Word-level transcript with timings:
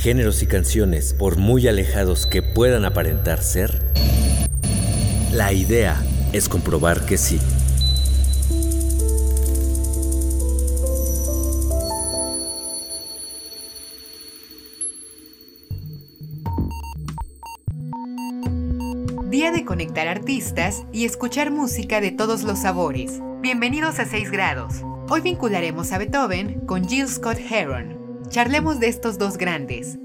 géneros 0.00 0.42
y 0.42 0.46
canciones 0.46 1.12
por 1.12 1.36
muy 1.36 1.68
alejados 1.68 2.26
que 2.26 2.40
puedan 2.40 2.86
aparentar 2.86 3.42
ser? 3.42 3.84
La 5.30 5.52
idea 5.52 6.02
es 6.32 6.48
comprobar 6.48 7.04
que 7.04 7.18
sí. 7.18 7.38
Día 19.28 19.52
de 19.52 19.66
conectar 19.66 20.08
artistas 20.08 20.84
y 20.92 21.04
escuchar 21.04 21.50
música 21.50 22.00
de 22.00 22.10
todos 22.10 22.42
los 22.42 22.60
sabores. 22.60 23.20
Bienvenidos 23.42 23.98
a 23.98 24.06
6 24.06 24.30
grados. 24.30 24.82
Hoy 25.10 25.20
vincularemos 25.20 25.92
a 25.92 25.98
Beethoven 25.98 26.60
con 26.66 26.88
Jill 26.88 27.06
Scott 27.06 27.38
Heron. 27.38 27.99
Charlemos 28.30 28.78
de 28.78 28.86
estos 28.86 29.18
dos 29.18 29.36
grandes. 29.36 29.98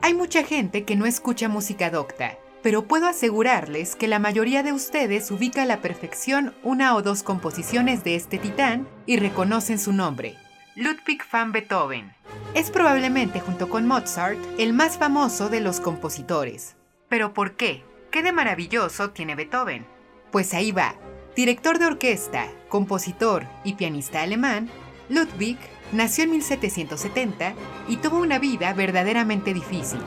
Hay 0.00 0.14
mucha 0.14 0.42
gente 0.42 0.84
que 0.84 0.96
no 0.96 1.04
escucha 1.04 1.50
música 1.50 1.90
docta, 1.90 2.38
pero 2.62 2.88
puedo 2.88 3.06
asegurarles 3.06 3.94
que 3.94 4.08
la 4.08 4.18
mayoría 4.18 4.62
de 4.62 4.72
ustedes 4.72 5.30
ubica 5.30 5.64
a 5.64 5.66
la 5.66 5.82
perfección 5.82 6.54
una 6.62 6.96
o 6.96 7.02
dos 7.02 7.22
composiciones 7.22 8.04
de 8.04 8.16
este 8.16 8.38
titán 8.38 8.88
y 9.04 9.18
reconocen 9.18 9.78
su 9.78 9.92
nombre, 9.92 10.36
Ludwig 10.76 11.20
van 11.30 11.52
Beethoven. 11.52 12.14
Es 12.54 12.70
probablemente, 12.70 13.40
junto 13.40 13.68
con 13.68 13.86
Mozart, 13.86 14.38
el 14.58 14.72
más 14.72 14.96
famoso 14.96 15.50
de 15.50 15.60
los 15.60 15.78
compositores. 15.80 16.76
¿Pero 17.10 17.34
por 17.34 17.54
qué? 17.54 17.84
¿Qué 18.10 18.22
de 18.22 18.32
maravilloso 18.32 19.10
tiene 19.10 19.34
Beethoven? 19.34 19.86
Pues 20.32 20.54
ahí 20.54 20.72
va. 20.72 20.94
Director 21.36 21.78
de 21.78 21.86
orquesta, 21.86 22.46
compositor 22.70 23.46
y 23.64 23.74
pianista 23.74 24.22
alemán, 24.22 24.70
Ludwig 25.10 25.58
nació 25.92 26.24
en 26.24 26.30
1770 26.30 27.52
y 27.86 27.98
tuvo 27.98 28.18
una 28.18 28.38
vida 28.38 28.72
verdaderamente 28.72 29.52
difícil. 29.52 30.00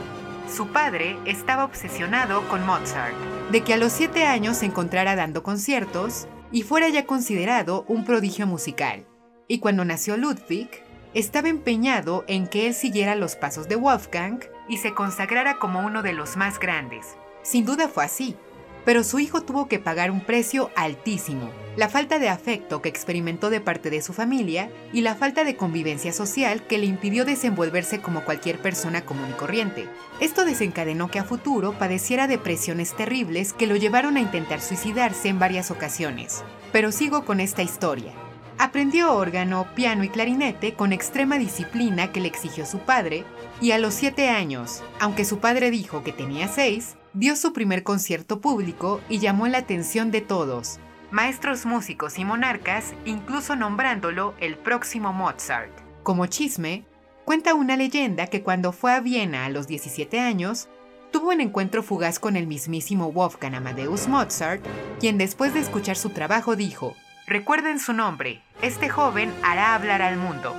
Su 0.52 0.66
padre 0.68 1.16
estaba 1.26 1.64
obsesionado 1.64 2.46
con 2.48 2.66
Mozart, 2.66 3.14
de 3.52 3.62
que 3.62 3.74
a 3.74 3.76
los 3.76 3.92
7 3.92 4.26
años 4.26 4.56
se 4.56 4.66
encontrara 4.66 5.14
dando 5.14 5.44
conciertos 5.44 6.26
y 6.50 6.62
fuera 6.62 6.88
ya 6.88 7.06
considerado 7.06 7.84
un 7.86 8.04
prodigio 8.04 8.48
musical. 8.48 9.06
Y 9.46 9.60
cuando 9.60 9.84
nació 9.84 10.16
Ludwig, 10.16 10.68
estaba 11.14 11.48
empeñado 11.48 12.24
en 12.26 12.48
que 12.48 12.66
él 12.66 12.74
siguiera 12.74 13.14
los 13.14 13.36
pasos 13.36 13.68
de 13.68 13.76
Wolfgang 13.76 14.40
y 14.68 14.78
se 14.78 14.92
consagrara 14.92 15.58
como 15.58 15.86
uno 15.86 16.02
de 16.02 16.14
los 16.14 16.36
más 16.36 16.58
grandes. 16.58 17.16
Sin 17.42 17.64
duda 17.64 17.88
fue 17.88 18.04
así, 18.04 18.36
pero 18.84 19.04
su 19.04 19.18
hijo 19.18 19.42
tuvo 19.42 19.68
que 19.68 19.78
pagar 19.78 20.10
un 20.10 20.20
precio 20.20 20.70
altísimo, 20.76 21.50
la 21.76 21.88
falta 21.88 22.18
de 22.18 22.28
afecto 22.28 22.82
que 22.82 22.88
experimentó 22.88 23.48
de 23.48 23.60
parte 23.60 23.90
de 23.90 24.02
su 24.02 24.12
familia 24.12 24.70
y 24.92 25.00
la 25.00 25.14
falta 25.14 25.44
de 25.44 25.56
convivencia 25.56 26.12
social 26.12 26.66
que 26.66 26.78
le 26.78 26.86
impidió 26.86 27.24
desenvolverse 27.24 28.00
como 28.00 28.24
cualquier 28.24 28.58
persona 28.58 29.04
común 29.04 29.30
y 29.30 29.32
corriente. 29.34 29.88
Esto 30.20 30.44
desencadenó 30.44 31.10
que 31.10 31.18
a 31.18 31.24
futuro 31.24 31.72
padeciera 31.78 32.26
depresiones 32.26 32.94
terribles 32.94 33.52
que 33.52 33.66
lo 33.66 33.76
llevaron 33.76 34.16
a 34.16 34.20
intentar 34.20 34.60
suicidarse 34.60 35.28
en 35.28 35.38
varias 35.38 35.70
ocasiones. 35.70 36.44
Pero 36.72 36.92
sigo 36.92 37.24
con 37.24 37.40
esta 37.40 37.62
historia. 37.62 38.12
Aprendió 38.58 39.14
órgano, 39.14 39.66
piano 39.74 40.04
y 40.04 40.08
clarinete 40.08 40.74
con 40.74 40.92
extrema 40.92 41.38
disciplina 41.38 42.12
que 42.12 42.20
le 42.20 42.28
exigió 42.28 42.66
su 42.66 42.80
padre, 42.80 43.24
y 43.60 43.72
a 43.72 43.78
los 43.78 43.94
siete 43.94 44.28
años, 44.28 44.82
aunque 45.00 45.24
su 45.24 45.38
padre 45.38 45.70
dijo 45.70 46.02
que 46.02 46.12
tenía 46.12 46.48
seis, 46.48 46.96
dio 47.14 47.36
su 47.36 47.52
primer 47.52 47.82
concierto 47.82 48.40
público 48.40 49.00
y 49.08 49.18
llamó 49.18 49.46
la 49.46 49.58
atención 49.58 50.10
de 50.10 50.22
todos, 50.22 50.78
maestros 51.10 51.66
músicos 51.66 52.18
y 52.18 52.24
monarcas, 52.24 52.94
incluso 53.04 53.54
nombrándolo 53.54 54.34
el 54.40 54.56
próximo 54.56 55.12
Mozart. 55.12 55.70
Como 56.02 56.26
chisme, 56.26 56.84
cuenta 57.24 57.54
una 57.54 57.76
leyenda 57.76 58.26
que 58.26 58.42
cuando 58.42 58.72
fue 58.72 58.92
a 58.92 59.00
Viena 59.00 59.44
a 59.44 59.50
los 59.50 59.66
17 59.66 60.18
años, 60.20 60.68
tuvo 61.10 61.28
un 61.28 61.42
encuentro 61.42 61.82
fugaz 61.82 62.18
con 62.18 62.36
el 62.36 62.46
mismísimo 62.46 63.12
Wolfgang 63.12 63.54
Amadeus 63.54 64.08
Mozart, 64.08 64.64
quien 64.98 65.18
después 65.18 65.52
de 65.52 65.60
escuchar 65.60 65.96
su 65.96 66.10
trabajo 66.10 66.56
dijo, 66.56 66.94
Recuerden 67.26 67.78
su 67.78 67.92
nombre, 67.92 68.42
este 68.62 68.88
joven 68.88 69.32
hará 69.42 69.74
hablar 69.74 70.02
al 70.02 70.16
mundo. 70.16 70.54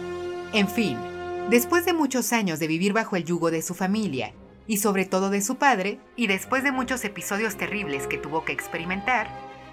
En 0.53 0.69
fin, 0.69 0.97
después 1.49 1.85
de 1.85 1.93
muchos 1.93 2.31
años 2.31 2.59
de 2.59 2.67
vivir 2.67 2.93
bajo 2.93 3.15
el 3.15 3.25
yugo 3.25 3.51
de 3.51 3.61
su 3.63 3.73
familia, 3.73 4.33
y 4.67 4.77
sobre 4.77 5.05
todo 5.05 5.29
de 5.29 5.41
su 5.41 5.55
padre, 5.55 5.99
y 6.15 6.27
después 6.27 6.63
de 6.63 6.71
muchos 6.71 7.03
episodios 7.05 7.57
terribles 7.57 8.07
que 8.07 8.17
tuvo 8.17 8.45
que 8.45 8.53
experimentar, 8.53 9.27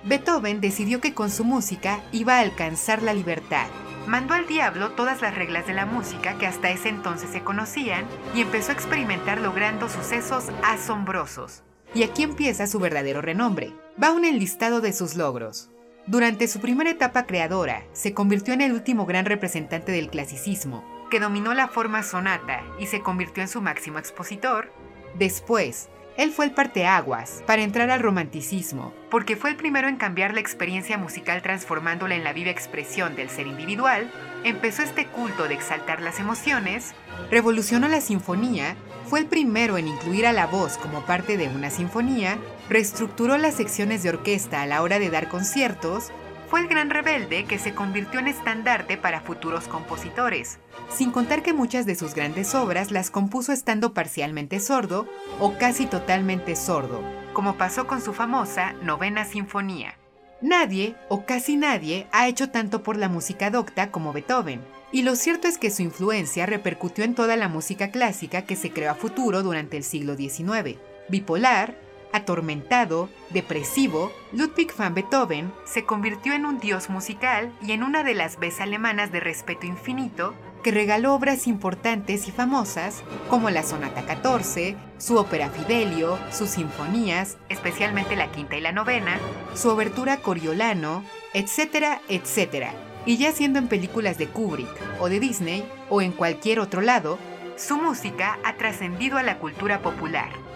Beethoven 0.04 0.60
decidió 0.60 1.00
que 1.00 1.12
con 1.12 1.30
su 1.30 1.44
música 1.44 2.00
iba 2.12 2.36
a 2.36 2.40
alcanzar 2.40 3.02
la 3.02 3.12
libertad. 3.12 3.66
Mandó 4.06 4.34
al 4.34 4.46
diablo 4.46 4.92
todas 4.92 5.20
las 5.20 5.34
reglas 5.34 5.66
de 5.66 5.74
la 5.74 5.84
música 5.84 6.38
que 6.38 6.46
hasta 6.46 6.70
ese 6.70 6.88
entonces 6.88 7.30
se 7.30 7.42
conocían 7.42 8.06
y 8.34 8.40
empezó 8.40 8.72
a 8.72 8.74
experimentar 8.74 9.40
logrando 9.40 9.88
sucesos 9.88 10.46
asombrosos. 10.64 11.62
Y 11.94 12.02
aquí 12.02 12.22
empieza 12.22 12.66
su 12.66 12.78
verdadero 12.78 13.20
renombre. 13.20 13.72
Va 14.02 14.12
un 14.12 14.24
enlistado 14.24 14.80
de 14.80 14.92
sus 14.92 15.16
logros. 15.16 15.68
Durante 16.06 16.48
su 16.48 16.60
primera 16.60 16.90
etapa 16.90 17.26
creadora, 17.26 17.84
se 17.92 18.14
convirtió 18.14 18.54
en 18.54 18.62
el 18.62 18.72
último 18.72 19.04
gran 19.04 19.26
representante 19.26 19.92
del 19.92 20.08
clasicismo, 20.08 20.82
que 21.10 21.20
dominó 21.20 21.52
la 21.52 21.68
forma 21.68 22.02
sonata 22.02 22.62
y 22.78 22.86
se 22.86 23.00
convirtió 23.00 23.42
en 23.42 23.48
su 23.48 23.60
máximo 23.60 23.98
expositor. 23.98 24.72
Después, 25.14 25.88
él 26.16 26.32
fue 26.32 26.44
el 26.44 26.50
parteaguas 26.50 27.42
para 27.46 27.62
entrar 27.62 27.88
al 27.90 28.00
romanticismo, 28.00 28.92
porque 29.10 29.36
fue 29.36 29.50
el 29.50 29.56
primero 29.56 29.88
en 29.88 29.96
cambiar 29.96 30.34
la 30.34 30.40
experiencia 30.40 30.98
musical 30.98 31.40
transformándola 31.40 32.14
en 32.14 32.24
la 32.24 32.32
viva 32.32 32.50
expresión 32.50 33.16
del 33.16 33.30
ser 33.30 33.46
individual, 33.46 34.10
empezó 34.44 34.82
este 34.82 35.06
culto 35.06 35.48
de 35.48 35.54
exaltar 35.54 36.02
las 36.02 36.20
emociones, 36.20 36.94
revolucionó 37.30 37.88
la 37.88 38.00
sinfonía, 38.00 38.76
fue 39.06 39.20
el 39.20 39.26
primero 39.26 39.78
en 39.78 39.88
incluir 39.88 40.26
a 40.26 40.32
la 40.32 40.46
voz 40.46 40.76
como 40.76 41.06
parte 41.06 41.36
de 41.36 41.48
una 41.48 41.70
sinfonía, 41.70 42.38
reestructuró 42.68 43.38
las 43.38 43.54
secciones 43.54 44.02
de 44.02 44.10
orquesta 44.10 44.62
a 44.62 44.66
la 44.66 44.82
hora 44.82 44.98
de 44.98 45.10
dar 45.10 45.28
conciertos, 45.28 46.12
fue 46.50 46.60
el 46.60 46.66
gran 46.66 46.90
rebelde 46.90 47.44
que 47.44 47.60
se 47.60 47.74
convirtió 47.76 48.18
en 48.18 48.26
estandarte 48.26 48.96
para 48.96 49.20
futuros 49.20 49.68
compositores, 49.68 50.58
sin 50.92 51.12
contar 51.12 51.44
que 51.44 51.52
muchas 51.52 51.86
de 51.86 51.94
sus 51.94 52.12
grandes 52.12 52.56
obras 52.56 52.90
las 52.90 53.08
compuso 53.10 53.52
estando 53.52 53.94
parcialmente 53.94 54.58
sordo 54.58 55.06
o 55.38 55.56
casi 55.58 55.86
totalmente 55.86 56.56
sordo, 56.56 57.04
como 57.34 57.54
pasó 57.54 57.86
con 57.86 58.02
su 58.02 58.12
famosa 58.12 58.72
Novena 58.82 59.24
Sinfonía. 59.24 59.94
Nadie, 60.42 60.96
o 61.08 61.24
casi 61.24 61.56
nadie, 61.56 62.08
ha 62.10 62.26
hecho 62.26 62.50
tanto 62.50 62.82
por 62.82 62.96
la 62.96 63.08
música 63.08 63.50
docta 63.50 63.92
como 63.92 64.12
Beethoven, 64.12 64.60
y 64.90 65.02
lo 65.02 65.14
cierto 65.14 65.46
es 65.46 65.56
que 65.56 65.70
su 65.70 65.82
influencia 65.82 66.46
repercutió 66.46 67.04
en 67.04 67.14
toda 67.14 67.36
la 67.36 67.48
música 67.48 67.92
clásica 67.92 68.42
que 68.42 68.56
se 68.56 68.72
creó 68.72 68.90
a 68.90 68.96
futuro 68.96 69.44
durante 69.44 69.76
el 69.76 69.84
siglo 69.84 70.16
XIX. 70.16 70.78
Bipolar, 71.08 71.76
Atormentado, 72.12 73.08
depresivo, 73.30 74.10
Ludwig 74.32 74.74
van 74.76 74.94
Beethoven 74.94 75.52
se 75.64 75.84
convirtió 75.84 76.32
en 76.32 76.44
un 76.44 76.58
dios 76.58 76.90
musical 76.90 77.52
y 77.62 77.72
en 77.72 77.84
una 77.84 78.02
de 78.02 78.14
las 78.14 78.38
veces 78.38 78.62
alemanas 78.62 79.12
de 79.12 79.20
respeto 79.20 79.66
infinito 79.66 80.34
que 80.64 80.72
regaló 80.72 81.14
obras 81.14 81.46
importantes 81.46 82.28
y 82.28 82.32
famosas 82.32 83.02
como 83.28 83.48
la 83.48 83.62
Sonata 83.62 84.04
14, 84.04 84.76
su 84.98 85.16
ópera 85.16 85.50
Fidelio, 85.50 86.18
sus 86.30 86.50
sinfonías, 86.50 87.38
especialmente 87.48 88.16
la 88.16 88.30
quinta 88.30 88.56
y 88.56 88.60
la 88.60 88.72
novena, 88.72 89.18
su 89.54 89.68
obertura 89.68 90.18
Coriolano, 90.18 91.04
etcétera, 91.32 92.02
etcétera. 92.08 92.72
Y 93.06 93.16
ya 93.16 93.32
siendo 93.32 93.58
en 93.58 93.68
películas 93.68 94.18
de 94.18 94.26
Kubrick 94.26 94.68
o 94.98 95.08
de 95.08 95.20
Disney 95.20 95.64
o 95.88 96.02
en 96.02 96.12
cualquier 96.12 96.60
otro 96.60 96.82
lado, 96.82 97.18
su 97.56 97.76
música 97.76 98.38
ha 98.44 98.56
trascendido 98.56 99.16
a 99.16 99.22
la 99.22 99.38
cultura 99.38 99.80
popular. 99.80 100.49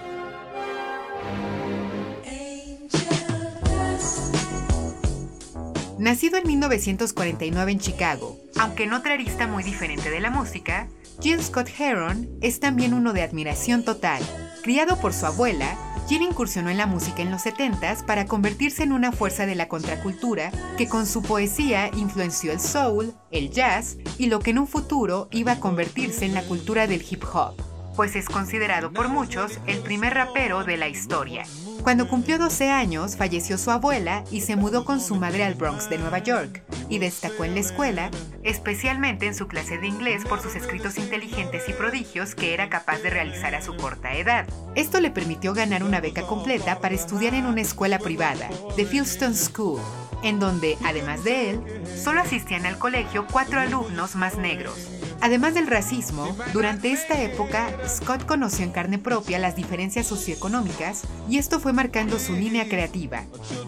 Nacido 5.99 6.39
en 6.39 6.47
1949 6.49 7.73
en 7.73 7.79
Chicago, 7.79 8.37
aunque 8.59 8.85
en 8.85 8.93
otra 8.95 9.15
arista 9.15 9.47
muy 9.47 9.63
diferente 9.63 10.11
de 10.11 10.21
la 10.21 10.31
música, 10.31 10.89
Jill 11.21 11.43
Scott 11.43 11.69
Heron 11.79 12.29
es 12.41 12.59
también 12.59 12.95
uno 12.95 13.13
de 13.13 13.23
admiración 13.23 13.85
total. 13.85 14.21
Criado 14.65 15.01
por 15.01 15.13
su 15.13 15.27
abuela, 15.27 15.79
Jill 16.09 16.23
incursionó 16.23 16.69
en 16.71 16.79
la 16.79 16.87
música 16.87 17.23
en 17.23 17.31
los 17.31 17.47
70s 17.47 18.05
para 18.05 18.27
convertirse 18.27 18.83
en 18.83 18.93
una 18.93 19.13
fuerza 19.13 19.47
de 19.47 19.55
la 19.55 19.69
contracultura 19.69 20.51
que 20.77 20.89
con 20.89 21.07
su 21.07 21.23
poesía 21.23 21.91
influenció 21.97 22.51
el 22.51 22.61
soul, 22.61 23.15
el 23.31 23.51
jazz 23.51 23.97
y 24.19 24.27
lo 24.27 24.41
que 24.41 24.51
en 24.51 24.59
un 24.59 24.67
futuro 24.67 25.29
iba 25.31 25.53
a 25.53 25.61
convertirse 25.61 26.25
en 26.25 26.35
la 26.35 26.43
cultura 26.43 26.89
del 26.89 27.05
hip 27.09 27.23
hop, 27.33 27.55
pues 27.95 28.17
es 28.17 28.29
considerado 28.29 28.93
por 28.93 29.09
muchos 29.09 29.61
el 29.69 29.79
primer 29.79 30.15
rapero 30.15 30.65
de 30.65 30.77
la 30.77 30.89
historia. 30.89 31.45
Cuando 31.85 32.09
cumplió 32.09 32.39
12 32.39 32.71
años, 32.71 33.15
falleció 33.15 33.59
su 33.59 33.71
abuela 33.71 34.25
y 34.31 34.41
se 34.41 34.57
mudó 34.57 34.87
con 34.87 35.03
su 35.03 35.17
madre 35.17 35.45
al 35.45 35.55
Bronx 35.55 35.91
de 35.91 35.99
Nueva 35.99 36.19
York, 36.19 36.63
y 36.89 36.99
destacó 36.99 37.45
en 37.45 37.53
la 37.53 37.61
escuela, 37.61 38.11
especialmente 38.43 39.27
en 39.27 39.35
su 39.35 39.49
clase 39.49 39.77
de 39.77 39.89
inglés 39.89 40.25
por 40.25 40.41
sus 40.41 40.55
escritos 40.55 40.97
inteligentes 40.97 41.69
y 41.69 41.75
prodigios 41.75 42.35
que 42.35 42.55
era 42.55 42.71
capaz 42.71 43.03
de 43.03 43.11
realizar 43.11 43.55
a 43.55 43.61
su 43.61 43.77
corta 43.77 44.15
edad. 44.15 44.47
Esto 44.75 44.99
le 44.99 45.11
permitió 45.11 45.53
ganar 45.53 45.85
una 45.85 46.01
beca 46.01 46.23
completa 46.23 46.81
para 46.81 46.95
estudiar 46.95 47.35
en 47.35 47.45
una 47.45 47.61
escuela 47.61 47.99
privada, 47.99 48.49
The 48.77 48.87
Fieldstone 48.87 49.35
School, 49.35 49.79
en 50.23 50.41
donde, 50.41 50.79
además 50.87 51.23
de 51.23 51.51
él, 51.51 51.61
solo 52.03 52.23
asistían 52.23 52.65
al 52.65 52.79
colegio 52.79 53.27
cuatro 53.31 53.61
alumnos 53.61 54.17
más 54.17 54.39
negros. 54.39 54.94
Además 55.25 55.55
del 55.55 55.69
racismo, 55.69 56.37
durante 56.53 56.93
esta 56.93 57.19
época, 57.23 57.71
Scott 57.89 58.27
conoció 58.27 58.63
en 58.63 58.73
carne 58.73 58.99
propia 58.99 59.39
las 59.39 59.57
diferencias 59.57 60.07
socioeconómicas 60.07 61.05
y 61.31 61.39
esto 61.39 61.61
fue 61.61 61.73
marcando 61.73 62.19
su 62.19 62.35
línea 62.35 62.69
creativa. 62.69 63.25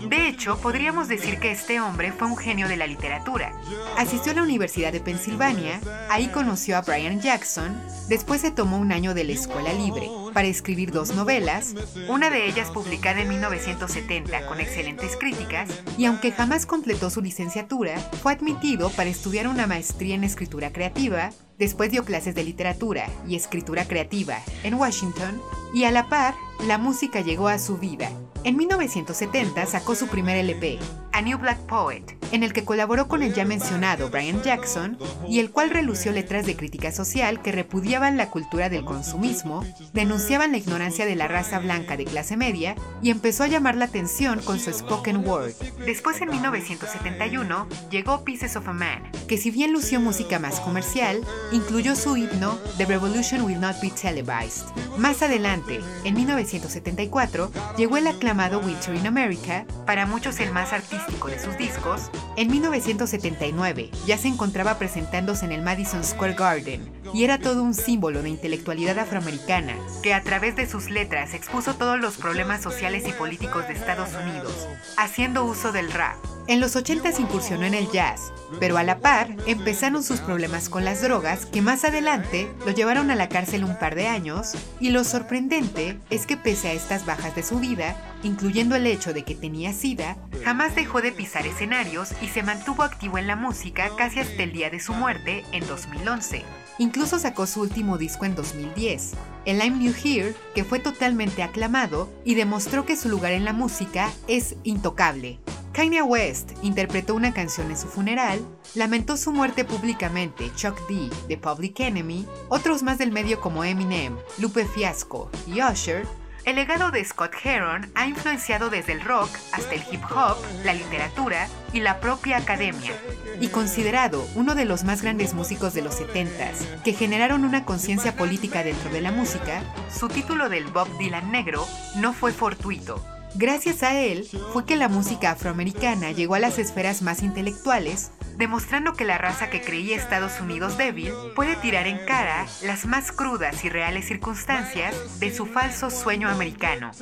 De 0.06 0.29
hecho, 0.29 0.58
podríamos 0.58 1.08
decir 1.08 1.41
que 1.41 1.53
este 1.53 1.81
hombre 1.81 2.12
fue 2.12 2.29
un 2.29 2.37
genio 2.37 2.69
de 2.69 2.76
la 2.76 2.87
literatura. 2.87 3.58
Asistió 3.97 4.32
a 4.32 4.35
la 4.35 4.43
Universidad 4.43 4.93
de 4.93 5.00
Pensilvania, 5.00 5.81
ahí 6.11 6.26
conoció 6.26 6.76
a 6.76 6.82
Brian 6.82 7.23
Jackson, 7.23 7.75
después 8.11 8.43
se 8.43 8.50
tomó 8.50 8.76
un 8.76 8.93
año 8.93 9.14
de 9.14 9.25
la 9.25 9.32
escuela 9.32 9.73
libre 9.73 10.11
para 10.35 10.49
escribir 10.49 10.93
dos 10.93 11.14
novelas, 11.14 11.75
una 12.06 12.29
de 12.29 12.44
ellas 12.44 12.69
publicada 12.70 13.23
en 13.23 13.31
1970 13.31 14.47
con 14.47 14.61
excelentes 14.61 15.17
críticas, 15.17 15.70
y 15.97 16.05
aunque 16.05 16.32
jamás 16.32 16.67
completó 16.67 17.08
su 17.08 17.23
licenciatura, 17.23 17.99
fue 18.23 18.35
admitido 18.35 18.91
para 18.91 19.08
estudiar 19.08 19.49
una 19.49 19.67
maestría 19.67 20.17
en 20.17 20.25
escritura 20.25 20.70
creativa 20.70 21.31
Después 21.58 21.91
dio 21.91 22.05
clases 22.05 22.35
de 22.35 22.44
literatura 22.44 23.06
y 23.26 23.35
escritura 23.35 23.87
creativa 23.87 24.38
en 24.62 24.75
Washington 24.75 25.41
y 25.73 25.85
a 25.85 25.91
la 25.91 26.08
par, 26.08 26.35
la 26.67 26.79
música 26.79 27.20
llegó 27.20 27.49
a 27.49 27.58
su 27.58 27.79
vida. 27.79 28.11
En 28.44 28.56
1970 28.56 29.67
sacó 29.67 29.94
su 29.94 30.06
primer 30.06 30.37
LP, 30.37 30.79
A 31.12 31.20
New 31.20 31.38
Black 31.38 31.58
Poet, 31.67 32.17
en 32.31 32.43
el 32.43 32.53
que 32.53 32.64
colaboró 32.64 33.08
con 33.08 33.23
el 33.23 33.35
ya 33.35 33.44
mencionado 33.44 34.08
Brian 34.08 34.43
Jackson 34.43 34.99
y 35.29 35.41
el 35.41 35.50
cual 35.50 35.70
relució 35.70 36.12
letras 36.12 36.47
de 36.47 36.56
crítica 36.56 36.93
social 36.93 37.43
que 37.43 37.53
repudiaban 37.53 38.17
la 38.17 38.31
cultura 38.31 38.69
del 38.69 38.85
consumismo, 38.85 39.64
denunciaban 39.93 40.53
la 40.53 40.58
ignorancia 40.58 41.06
de 41.06 41.17
la 41.17 41.26
raza 41.26 41.58
blanca 41.58 41.97
de 41.97 42.05
clase 42.05 42.37
media 42.37 42.76
y 43.03 43.11
empezó 43.11 43.43
a 43.43 43.49
llamar 43.49 43.75
la 43.76 43.87
atención 43.87 44.41
con 44.41 44.61
su 44.61 44.73
spoken 44.73 45.26
word. 45.26 45.55
Después 45.85 46.20
en 46.20 46.31
1971 46.31 47.69
llegó 47.91 48.25
Pieces 48.25 48.56
of 48.56 48.69
a 48.69 48.73
Man, 48.73 49.11
que 49.26 49.38
si 49.38 49.50
bien 49.50 49.73
lució 49.73 50.00
música 50.00 50.38
más 50.38 50.61
comercial, 50.61 51.20
incluyó 51.52 51.96
su 51.96 52.16
himno 52.16 52.58
The 52.76 52.87
Revolution 52.87 53.43
Will 53.43 53.60
Not 53.60 53.81
Be 53.81 53.90
Televised. 53.90 54.66
Más 54.98 55.22
adelante, 55.22 55.81
en 56.04 56.14
1974, 56.14 57.50
llegó 57.76 57.96
el 57.96 58.06
aclamado 58.06 58.60
Winter 58.60 58.94
in 58.94 59.06
America, 59.06 59.66
para 59.87 60.06
muchos 60.06 60.40
el 60.40 60.52
más 60.52 60.72
artístico 60.72 61.28
de 61.28 61.38
sus 61.38 61.56
discos. 61.56 62.10
En 62.37 62.50
1979, 62.50 63.90
ya 64.06 64.19
se 64.19 64.28
encontraba 64.28 64.78
presentándose 64.78 65.44
en 65.44 65.52
el 65.52 65.62
Madison 65.62 66.04
Square 66.04 66.34
Garden 66.34 66.90
y 67.14 67.25
era 67.25 67.38
todo 67.38 67.62
un 67.62 67.75
símbolo 67.75 68.22
de 68.22 68.31
intelectualidad 68.31 68.98
afroamericana, 68.98 69.75
que 70.02 70.14
a 70.14 70.22
través 70.22 70.56
de 70.56 70.69
sus 70.69 70.90
letras 70.90 71.34
expuso 71.34 71.75
todos 71.75 72.00
los 72.00 72.16
problemas 72.16 72.62
sociales 72.62 73.04
y 73.06 73.12
políticos 73.12 73.66
de 73.69 73.75
Estados 73.75 74.10
Unidos, 74.14 74.69
haciendo 74.96 75.44
uso 75.44 75.72
del 75.72 75.93
rap. 75.93 76.16
En 76.48 76.60
los 76.60 76.76
80 76.76 77.06
incursionó 77.19 77.66
en 77.66 77.75
el 77.75 77.90
jazz, 77.90 78.32
pero 78.60 78.78
a 78.78 78.82
la 78.82 79.00
par 79.00 79.34
empezaron 79.46 80.02
sus 80.02 80.20
problemas 80.20 80.69
con 80.69 80.84
las 80.84 81.02
drogas 81.02 81.36
que 81.44 81.61
más 81.61 81.85
adelante 81.85 82.50
lo 82.65 82.73
llevaron 82.73 83.11
a 83.11 83.15
la 83.15 83.29
cárcel 83.29 83.65
un 83.65 83.79
par 83.79 83.94
de 83.94 84.06
años 84.06 84.55
y 84.81 84.91
lo 84.91 85.05
sorprendente 85.05 85.99
es 86.09 86.25
que 86.27 86.38
pese 86.38 86.69
a 86.69 86.73
estas 86.73 87.05
bajas 87.05 87.35
de 87.35 87.43
su 87.43 87.59
vida, 87.59 87.97
incluyendo 88.23 88.77
el 88.77 88.87
hecho 88.87 89.12
de 89.12 89.25
que 89.25 89.35
tenía 89.35 89.75
sida, 89.75 90.17
jamás 90.44 90.75
dejó 90.75 91.03
de 91.03 91.12
pisar 91.12 91.47
escenarios 91.47 92.12
y 92.23 92.29
se 92.29 92.43
mantuvo 92.43 92.83
activo 92.83 93.19
en 93.19 93.27
la 93.27 93.37
música 93.37 93.91
casi 93.99 94.21
hasta 94.21 94.43
el 94.43 94.53
día 94.53 94.71
de 94.71 94.81
su 94.81 94.94
muerte 94.94 95.44
en 95.53 95.67
2011. 95.67 96.44
Incluso 96.79 97.19
sacó 97.19 97.47
su 97.47 97.61
último 97.61 97.99
disco 97.99 98.25
en 98.25 98.35
2010, 98.35 99.12
el 99.44 99.59
I'm 99.59 99.79
New 99.79 99.93
Here, 99.93 100.35
que 100.55 100.65
fue 100.65 100.79
totalmente 100.79 101.43
aclamado 101.43 102.09
y 102.25 102.35
demostró 102.35 102.87
que 102.87 102.97
su 102.97 103.09
lugar 103.09 103.32
en 103.32 103.44
la 103.44 103.53
música 103.53 104.11
es 104.29 104.56
intocable. 104.62 105.39
Kanye 105.76 106.00
West 106.00 106.52
interpretó 106.62 107.14
una 107.14 107.34
canción 107.34 107.70
en 107.70 107.76
su 107.76 107.87
funeral, 107.87 108.40
lamentó 108.75 109.19
su 109.19 109.31
muerte 109.31 109.62
públicamente 109.67 110.50
Chuck 110.56 110.81
D 110.88 111.11
de 111.28 111.37
Public 111.37 111.81
Enemy, 111.81 112.26
otros 112.49 112.82
más 112.82 112.96
del 112.96 113.12
medio 113.12 113.43
como 113.43 113.62
Eminem, 113.62 114.17
Lupe 114.38 114.64
Fiasco 114.64 115.31
y 115.46 115.61
Usher. 115.61 116.06
El 116.46 116.56
legado 116.56 116.90
de 116.90 117.05
Scott 117.05 117.34
Heron 117.44 117.93
ha 117.94 118.06
influenciado 118.06 118.70
desde 118.70 118.93
el 118.93 119.02
rock 119.02 119.28
hasta 119.52 119.75
el 119.75 119.82
hip 119.93 120.00
hop, 120.05 120.38
la 120.64 120.73
literatura 120.73 121.46
y 121.75 121.81
la 121.81 122.00
propia 122.00 122.38
academia, 122.38 122.93
y 123.38 123.49
considerado 123.49 124.26
uno 124.34 124.55
de 124.55 124.64
los 124.64 124.84
más 124.84 125.02
grandes 125.02 125.34
músicos 125.34 125.75
de 125.75 125.82
los 125.82 126.00
70s, 126.00 126.82
que 126.84 126.94
generaron 126.94 127.44
una 127.44 127.67
conciencia 127.67 128.17
política 128.17 128.64
dentro 128.64 128.90
de 128.90 129.02
la 129.02 129.12
música, 129.12 129.62
su 129.94 130.08
título 130.08 130.49
del 130.49 130.69
Bob 130.69 130.88
Dylan 130.96 131.31
negro 131.31 131.67
no 131.96 132.14
fue 132.14 132.32
fortuito, 132.32 133.05
Gracias 133.38 133.83
a 133.83 134.00
él 134.00 134.27
fue 134.55 134.65
que 134.65 134.77
la 134.77 134.88
música 134.88 135.33
afroamericana 135.33 136.11
llegó 136.11 136.37
a 136.37 136.38
las 136.38 136.59
esferas 136.59 137.03
más 137.03 137.23
intelectuales, 137.23 138.11
demostrando 138.38 138.94
que 138.94 139.05
la 139.05 139.19
raza 139.19 139.50
que 139.50 139.61
creía 139.61 139.97
Estados 139.97 140.41
Unidos 140.41 140.79
débil 140.79 141.12
puede 141.35 141.55
tirar 141.56 141.87
en 141.87 141.99
cara 142.06 142.47
las 142.62 142.87
más 142.87 143.12
crudas 143.12 143.62
y 143.62 143.69
reales 143.69 144.06
circunstancias 144.06 145.21
de 145.21 145.35
su 145.35 145.44
falso 145.44 145.91
sueño 145.91 146.31
americano. 146.31 146.93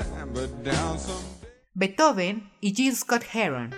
Beethoven 1.74 2.50
y 2.60 2.74
Jill 2.74 2.96
Scott 2.96 3.22
Heron. 3.32 3.72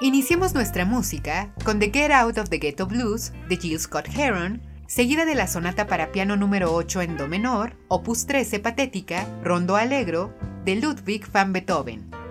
Iniciemos 0.00 0.54
nuestra 0.54 0.84
música 0.84 1.54
con 1.64 1.78
The 1.78 1.92
Get 1.92 2.10
Out 2.10 2.38
of 2.38 2.48
the 2.48 2.58
Ghetto 2.58 2.86
Blues 2.86 3.32
de 3.48 3.56
Jill 3.56 3.78
Scott 3.78 4.08
Heron, 4.08 4.60
seguida 4.92 5.24
de 5.24 5.34
la 5.34 5.46
sonata 5.46 5.86
para 5.86 6.12
piano 6.12 6.36
número 6.36 6.74
8 6.74 7.00
en 7.00 7.16
do 7.16 7.26
menor, 7.26 7.72
opus 7.88 8.26
13 8.26 8.60
patética, 8.60 9.26
rondo 9.42 9.76
alegro, 9.76 10.34
de 10.66 10.76
Ludwig 10.76 11.32
van 11.32 11.54
Beethoven. 11.54 12.21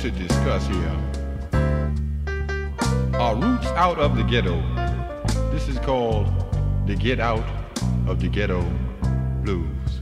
To 0.00 0.10
discuss 0.12 0.66
here 0.66 0.96
are 3.20 3.34
roots 3.34 3.66
out 3.76 3.98
of 3.98 4.16
the 4.16 4.22
ghetto. 4.22 4.58
This 5.52 5.68
is 5.68 5.78
called 5.80 6.26
the 6.86 6.94
Get 6.94 7.20
Out 7.20 7.44
of 8.08 8.18
the 8.18 8.28
Ghetto 8.28 8.62
Blues. 9.42 10.00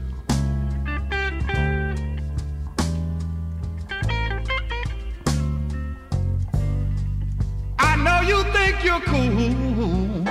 I 7.77 7.97
know 7.97 8.21
you 8.21 8.43
think 8.53 8.85
you're 8.85 9.01
cool. 9.01 10.23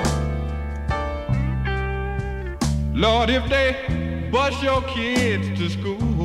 Lord, 2.95 3.29
if 3.29 3.47
they 3.51 4.29
bus 4.33 4.63
your 4.63 4.81
kids 4.81 5.59
to 5.59 5.69
school. 5.69 6.18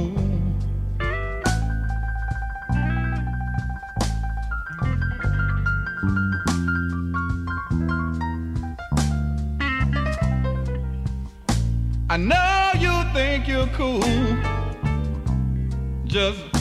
Just 16.13 16.52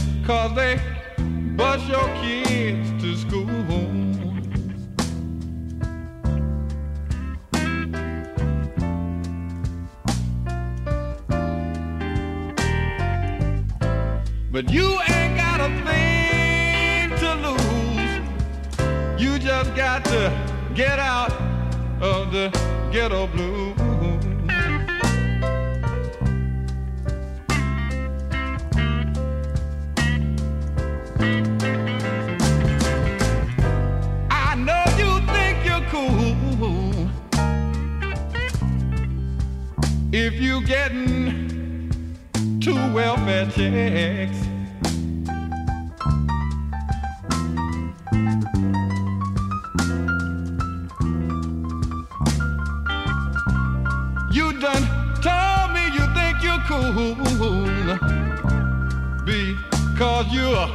you're 60.32 60.68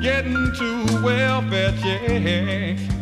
getting 0.00 0.52
too 0.56 1.02
welfare 1.02 1.72
checks. 1.82 2.97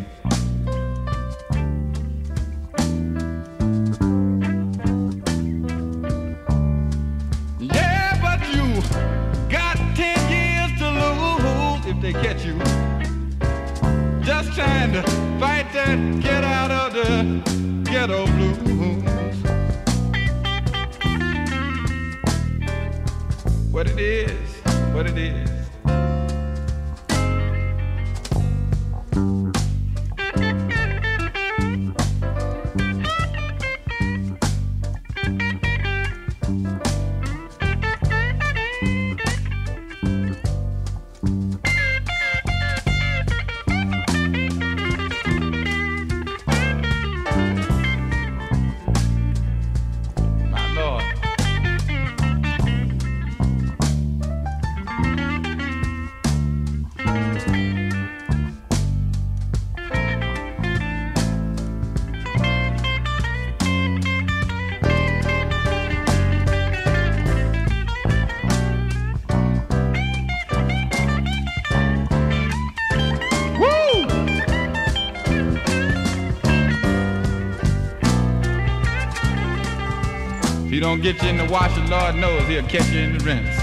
gonna 80.97 81.13
get 81.13 81.21
you 81.23 81.29
in 81.29 81.37
the 81.37 81.45
washer, 81.45 81.81
Lord 81.87 82.15
knows 82.15 82.47
he'll 82.47 82.63
catch 82.63 82.89
you 82.89 83.01
in 83.01 83.17
the 83.17 83.23
rinse. 83.23 83.55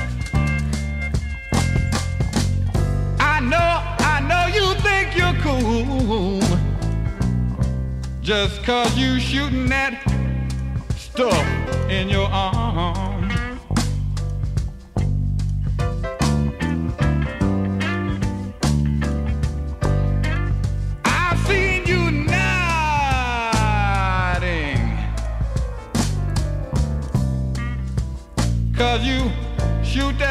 I 3.18 3.40
know, 3.40 3.82
I 3.98 4.20
know 4.20 4.46
you 4.54 4.74
think 4.80 5.16
you're 5.16 5.34
cool. 5.42 6.40
Just 8.22 8.62
cause 8.62 8.96
you 8.96 9.18
shooting 9.18 9.68
that 9.68 10.00
stuff 10.96 11.90
in 11.90 12.08
your 12.08 12.28
arm. 12.28 13.13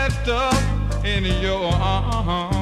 wrapped 0.03 0.27
up 0.27 1.05
in 1.05 1.24
your 1.41 1.72
arms. 1.75 2.52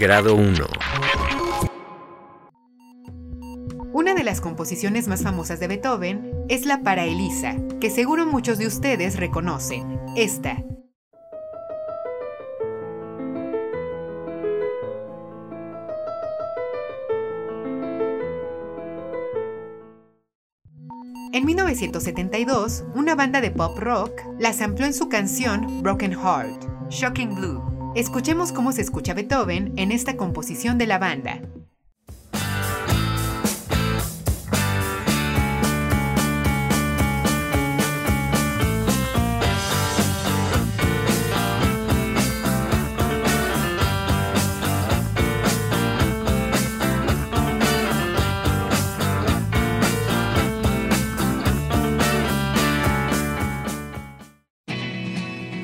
Grado 0.00 0.34
1. 0.34 0.64
Una 3.92 4.14
de 4.14 4.24
las 4.24 4.40
composiciones 4.40 5.08
más 5.08 5.22
famosas 5.22 5.60
de 5.60 5.68
Beethoven 5.68 6.32
es 6.48 6.64
la 6.64 6.80
para 6.80 7.04
Elisa, 7.04 7.54
que 7.82 7.90
seguro 7.90 8.24
muchos 8.24 8.56
de 8.56 8.66
ustedes 8.66 9.16
reconocen. 9.18 10.00
Esta. 10.16 10.64
En 21.34 21.44
1972, 21.44 22.84
una 22.94 23.14
banda 23.14 23.42
de 23.42 23.50
pop 23.50 23.78
rock 23.78 24.18
la 24.38 24.54
amplió 24.64 24.86
en 24.86 24.94
su 24.94 25.10
canción 25.10 25.82
Broken 25.82 26.12
Heart, 26.12 26.88
Shocking 26.88 27.34
Blue. 27.34 27.79
Escuchemos 27.96 28.52
cómo 28.52 28.70
se 28.70 28.82
escucha 28.82 29.14
Beethoven 29.14 29.72
en 29.76 29.90
esta 29.90 30.16
composición 30.16 30.78
de 30.78 30.86
la 30.86 30.98
banda. 30.98 31.40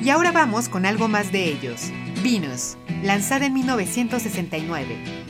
Y 0.03 0.09
ahora 0.09 0.31
vamos 0.33 0.67
con 0.67 0.85
algo 0.85 1.07
más 1.07 1.31
de 1.31 1.45
ellos. 1.45 1.91
Venus, 2.23 2.77
lanzada 3.03 3.45
en 3.45 3.53
1969. 3.53 5.26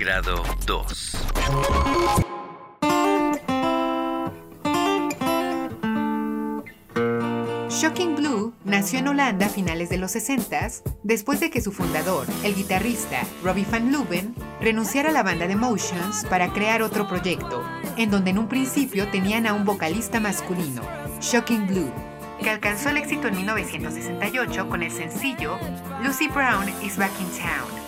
Grado 0.00 0.42
2. 0.64 1.16
Shocking 7.68 8.16
Blue 8.16 8.54
nació 8.64 9.00
en 9.00 9.08
Holanda 9.08 9.44
a 9.44 9.48
finales 9.50 9.90
de 9.90 9.98
los 9.98 10.12
60 10.12 10.68
después 11.02 11.38
de 11.40 11.50
que 11.50 11.60
su 11.60 11.70
fundador, 11.70 12.26
el 12.44 12.54
guitarrista 12.54 13.20
Robbie 13.44 13.66
Van 13.70 13.92
Leuven, 13.92 14.34
renunciara 14.62 15.10
a 15.10 15.12
la 15.12 15.22
banda 15.22 15.46
de 15.46 15.56
Motions 15.56 16.24
para 16.30 16.50
crear 16.54 16.80
otro 16.80 17.06
proyecto, 17.06 17.62
en 17.98 18.10
donde 18.10 18.30
en 18.30 18.38
un 18.38 18.48
principio 18.48 19.06
tenían 19.08 19.46
a 19.46 19.52
un 19.52 19.66
vocalista 19.66 20.18
masculino, 20.18 20.80
Shocking 21.20 21.66
Blue, 21.66 21.92
que 22.42 22.48
alcanzó 22.48 22.88
el 22.88 22.96
éxito 22.96 23.28
en 23.28 23.36
1968 23.36 24.66
con 24.66 24.82
el 24.82 24.92
sencillo 24.92 25.58
Lucy 26.02 26.26
Brown 26.28 26.70
is 26.82 26.96
Back 26.96 27.12
in 27.20 27.28
Town. 27.38 27.79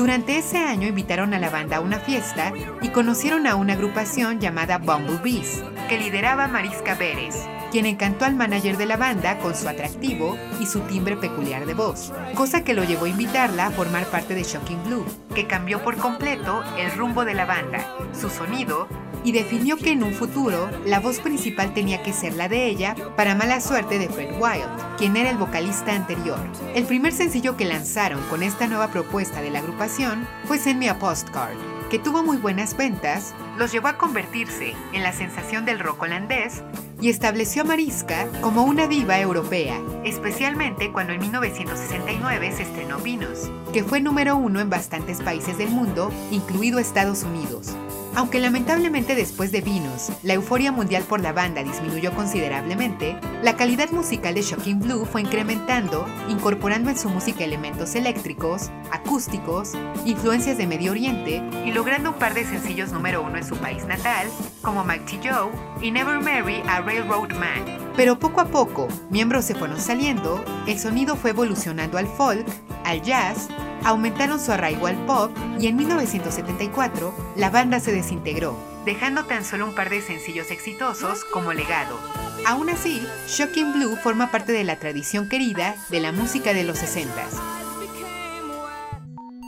Durante 0.00 0.38
ese 0.38 0.56
año 0.56 0.88
invitaron 0.88 1.34
a 1.34 1.38
la 1.38 1.50
banda 1.50 1.76
a 1.76 1.80
una 1.80 1.98
fiesta 1.98 2.54
y 2.80 2.88
conocieron 2.88 3.46
a 3.46 3.54
una 3.54 3.74
agrupación 3.74 4.40
llamada 4.40 4.78
Bumblebees, 4.78 5.62
que 5.90 5.98
lideraba 5.98 6.48
Mariska 6.48 6.94
Pérez, 6.96 7.34
quien 7.70 7.84
encantó 7.84 8.24
al 8.24 8.34
manager 8.34 8.78
de 8.78 8.86
la 8.86 8.96
banda 8.96 9.38
con 9.40 9.54
su 9.54 9.68
atractivo 9.68 10.38
y 10.58 10.64
su 10.64 10.80
timbre 10.80 11.18
peculiar 11.18 11.66
de 11.66 11.74
voz, 11.74 12.14
cosa 12.34 12.64
que 12.64 12.72
lo 12.72 12.84
llevó 12.84 13.04
a 13.04 13.10
invitarla 13.10 13.66
a 13.66 13.70
formar 13.72 14.06
parte 14.06 14.34
de 14.34 14.42
Shocking 14.42 14.84
Blue, 14.84 15.04
que 15.34 15.46
cambió 15.46 15.84
por 15.84 15.98
completo 15.98 16.64
el 16.78 16.90
rumbo 16.92 17.26
de 17.26 17.34
la 17.34 17.44
banda, 17.44 17.84
su 18.18 18.30
sonido 18.30 18.88
y 19.24 19.32
definió 19.32 19.76
que 19.76 19.92
en 19.92 20.02
un 20.02 20.12
futuro 20.12 20.70
la 20.84 21.00
voz 21.00 21.20
principal 21.20 21.74
tenía 21.74 22.02
que 22.02 22.12
ser 22.12 22.34
la 22.34 22.48
de 22.48 22.66
ella 22.66 22.94
para 23.16 23.34
mala 23.34 23.60
suerte 23.60 23.98
de 23.98 24.08
Fred 24.08 24.32
Wild, 24.40 24.96
quien 24.98 25.16
era 25.16 25.30
el 25.30 25.36
vocalista 25.36 25.94
anterior. 25.94 26.38
El 26.74 26.84
primer 26.84 27.12
sencillo 27.12 27.56
que 27.56 27.64
lanzaron 27.64 28.20
con 28.28 28.42
esta 28.42 28.66
nueva 28.66 28.88
propuesta 28.88 29.40
de 29.42 29.50
la 29.50 29.60
agrupación 29.60 30.26
fue 30.44 30.58
Send 30.58 30.78
Me 30.78 30.88
a 30.88 30.98
Postcard, 30.98 31.56
que 31.90 31.98
tuvo 31.98 32.22
muy 32.22 32.36
buenas 32.36 32.76
ventas, 32.76 33.34
los 33.58 33.72
llevó 33.72 33.88
a 33.88 33.98
convertirse 33.98 34.74
en 34.92 35.02
la 35.02 35.12
sensación 35.12 35.64
del 35.64 35.80
rock 35.80 36.02
holandés 36.02 36.62
y 37.00 37.08
estableció 37.08 37.62
a 37.62 37.64
Mariska 37.64 38.28
como 38.40 38.64
una 38.64 38.86
diva 38.86 39.18
europea, 39.18 39.80
especialmente 40.04 40.92
cuando 40.92 41.12
en 41.12 41.20
1969 41.20 42.52
se 42.52 42.62
estrenó 42.62 42.98
Venus, 43.00 43.50
que 43.72 43.82
fue 43.82 44.00
número 44.00 44.36
uno 44.36 44.60
en 44.60 44.70
bastantes 44.70 45.20
países 45.20 45.58
del 45.58 45.70
mundo, 45.70 46.12
incluido 46.30 46.78
Estados 46.78 47.24
Unidos. 47.24 47.74
Aunque 48.16 48.40
lamentablemente 48.40 49.14
después 49.14 49.52
de 49.52 49.60
Venus, 49.60 50.10
la 50.22 50.34
euforia 50.34 50.72
mundial 50.72 51.04
por 51.04 51.20
la 51.20 51.32
banda 51.32 51.62
disminuyó 51.62 52.12
considerablemente, 52.12 53.16
la 53.42 53.56
calidad 53.56 53.90
musical 53.90 54.34
de 54.34 54.42
Shocking 54.42 54.80
Blue 54.80 55.04
fue 55.04 55.20
incrementando, 55.20 56.06
incorporando 56.28 56.90
en 56.90 56.98
su 56.98 57.08
música 57.08 57.44
elementos 57.44 57.94
eléctricos, 57.94 58.70
acústicos, 58.90 59.72
influencias 60.04 60.58
de 60.58 60.66
Medio 60.66 60.90
Oriente 60.90 61.42
y 61.64 61.72
logrando 61.72 62.10
un 62.10 62.18
par 62.18 62.34
de 62.34 62.44
sencillos 62.44 62.92
número 62.92 63.22
uno 63.22 63.38
en 63.38 63.46
su 63.46 63.56
país 63.56 63.84
natal, 63.86 64.26
como 64.60 64.84
Mighty 64.84 65.20
Joe 65.22 65.50
y 65.80 65.90
Never 65.92 66.20
Marry 66.20 66.62
a 66.66 66.80
Railroad 66.80 67.32
Man. 67.34 67.78
Pero 67.96 68.18
poco 68.18 68.40
a 68.40 68.46
poco, 68.46 68.88
miembros 69.10 69.44
se 69.44 69.54
fueron 69.54 69.80
saliendo, 69.80 70.44
el 70.66 70.78
sonido 70.78 71.16
fue 71.16 71.30
evolucionando 71.30 71.96
al 71.96 72.06
folk, 72.06 72.46
al 72.84 73.02
jazz, 73.02 73.48
aumentaron 73.84 74.40
su 74.40 74.52
arraigo 74.52 74.86
al 74.86 74.96
pop 75.06 75.36
y 75.58 75.66
en 75.66 75.76
1974 75.76 77.14
la 77.36 77.50
banda 77.50 77.80
se 77.80 77.92
desintegró, 77.92 78.56
dejando 78.84 79.24
tan 79.24 79.44
solo 79.44 79.66
un 79.66 79.74
par 79.74 79.90
de 79.90 80.02
sencillos 80.02 80.50
exitosos 80.50 81.24
como 81.24 81.52
legado. 81.52 81.98
Aún 82.46 82.70
así, 82.70 83.02
Shocking 83.28 83.72
Blue 83.72 83.96
forma 83.96 84.30
parte 84.30 84.52
de 84.52 84.64
la 84.64 84.76
tradición 84.76 85.28
querida 85.28 85.76
de 85.90 86.00
la 86.00 86.12
música 86.12 86.54
de 86.54 86.64
los 86.64 86.78
60s. 86.78 87.60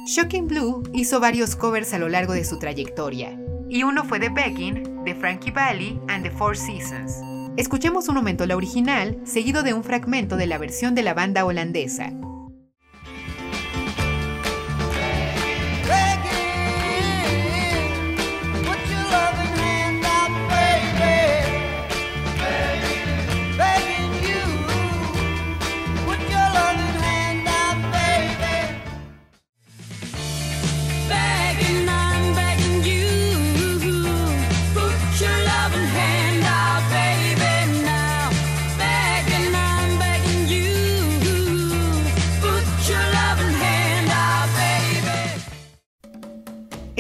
Shocking 0.06 0.48
Blue 0.48 0.82
hizo 0.92 1.20
varios 1.20 1.56
covers 1.56 1.94
a 1.94 1.98
lo 1.98 2.08
largo 2.08 2.32
de 2.32 2.44
su 2.44 2.58
trayectoria, 2.58 3.38
y 3.68 3.84
uno 3.84 4.04
fue 4.04 4.18
de 4.18 4.28
Begging, 4.28 5.04
de 5.04 5.14
Frankie 5.14 5.52
Valli 5.52 5.98
and 6.08 6.24
the 6.24 6.30
Four 6.30 6.56
Seasons. 6.56 7.14
Escuchemos 7.56 8.08
un 8.08 8.14
momento 8.14 8.46
la 8.46 8.56
original, 8.56 9.18
seguido 9.24 9.62
de 9.62 9.74
un 9.74 9.84
fragmento 9.84 10.36
de 10.36 10.46
la 10.46 10.58
versión 10.58 10.94
de 10.94 11.02
la 11.02 11.14
banda 11.14 11.44
holandesa. 11.44 12.12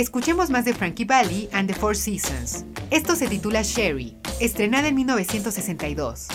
Escuchemos 0.02 0.50
más 0.50 0.64
de 0.64 0.74
Frankie 0.74 1.04
Valli 1.04 1.48
and 1.52 1.68
the 1.68 1.78
Four 1.78 1.94
Seasons. 1.94 2.64
Esto 2.90 3.14
se 3.14 3.28
titula 3.28 3.62
Sherry, 3.62 4.16
estrenada 4.40 4.88
en 4.88 4.96
1962. 4.96 6.26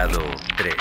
Grado 0.00 0.24
3. 0.56 0.74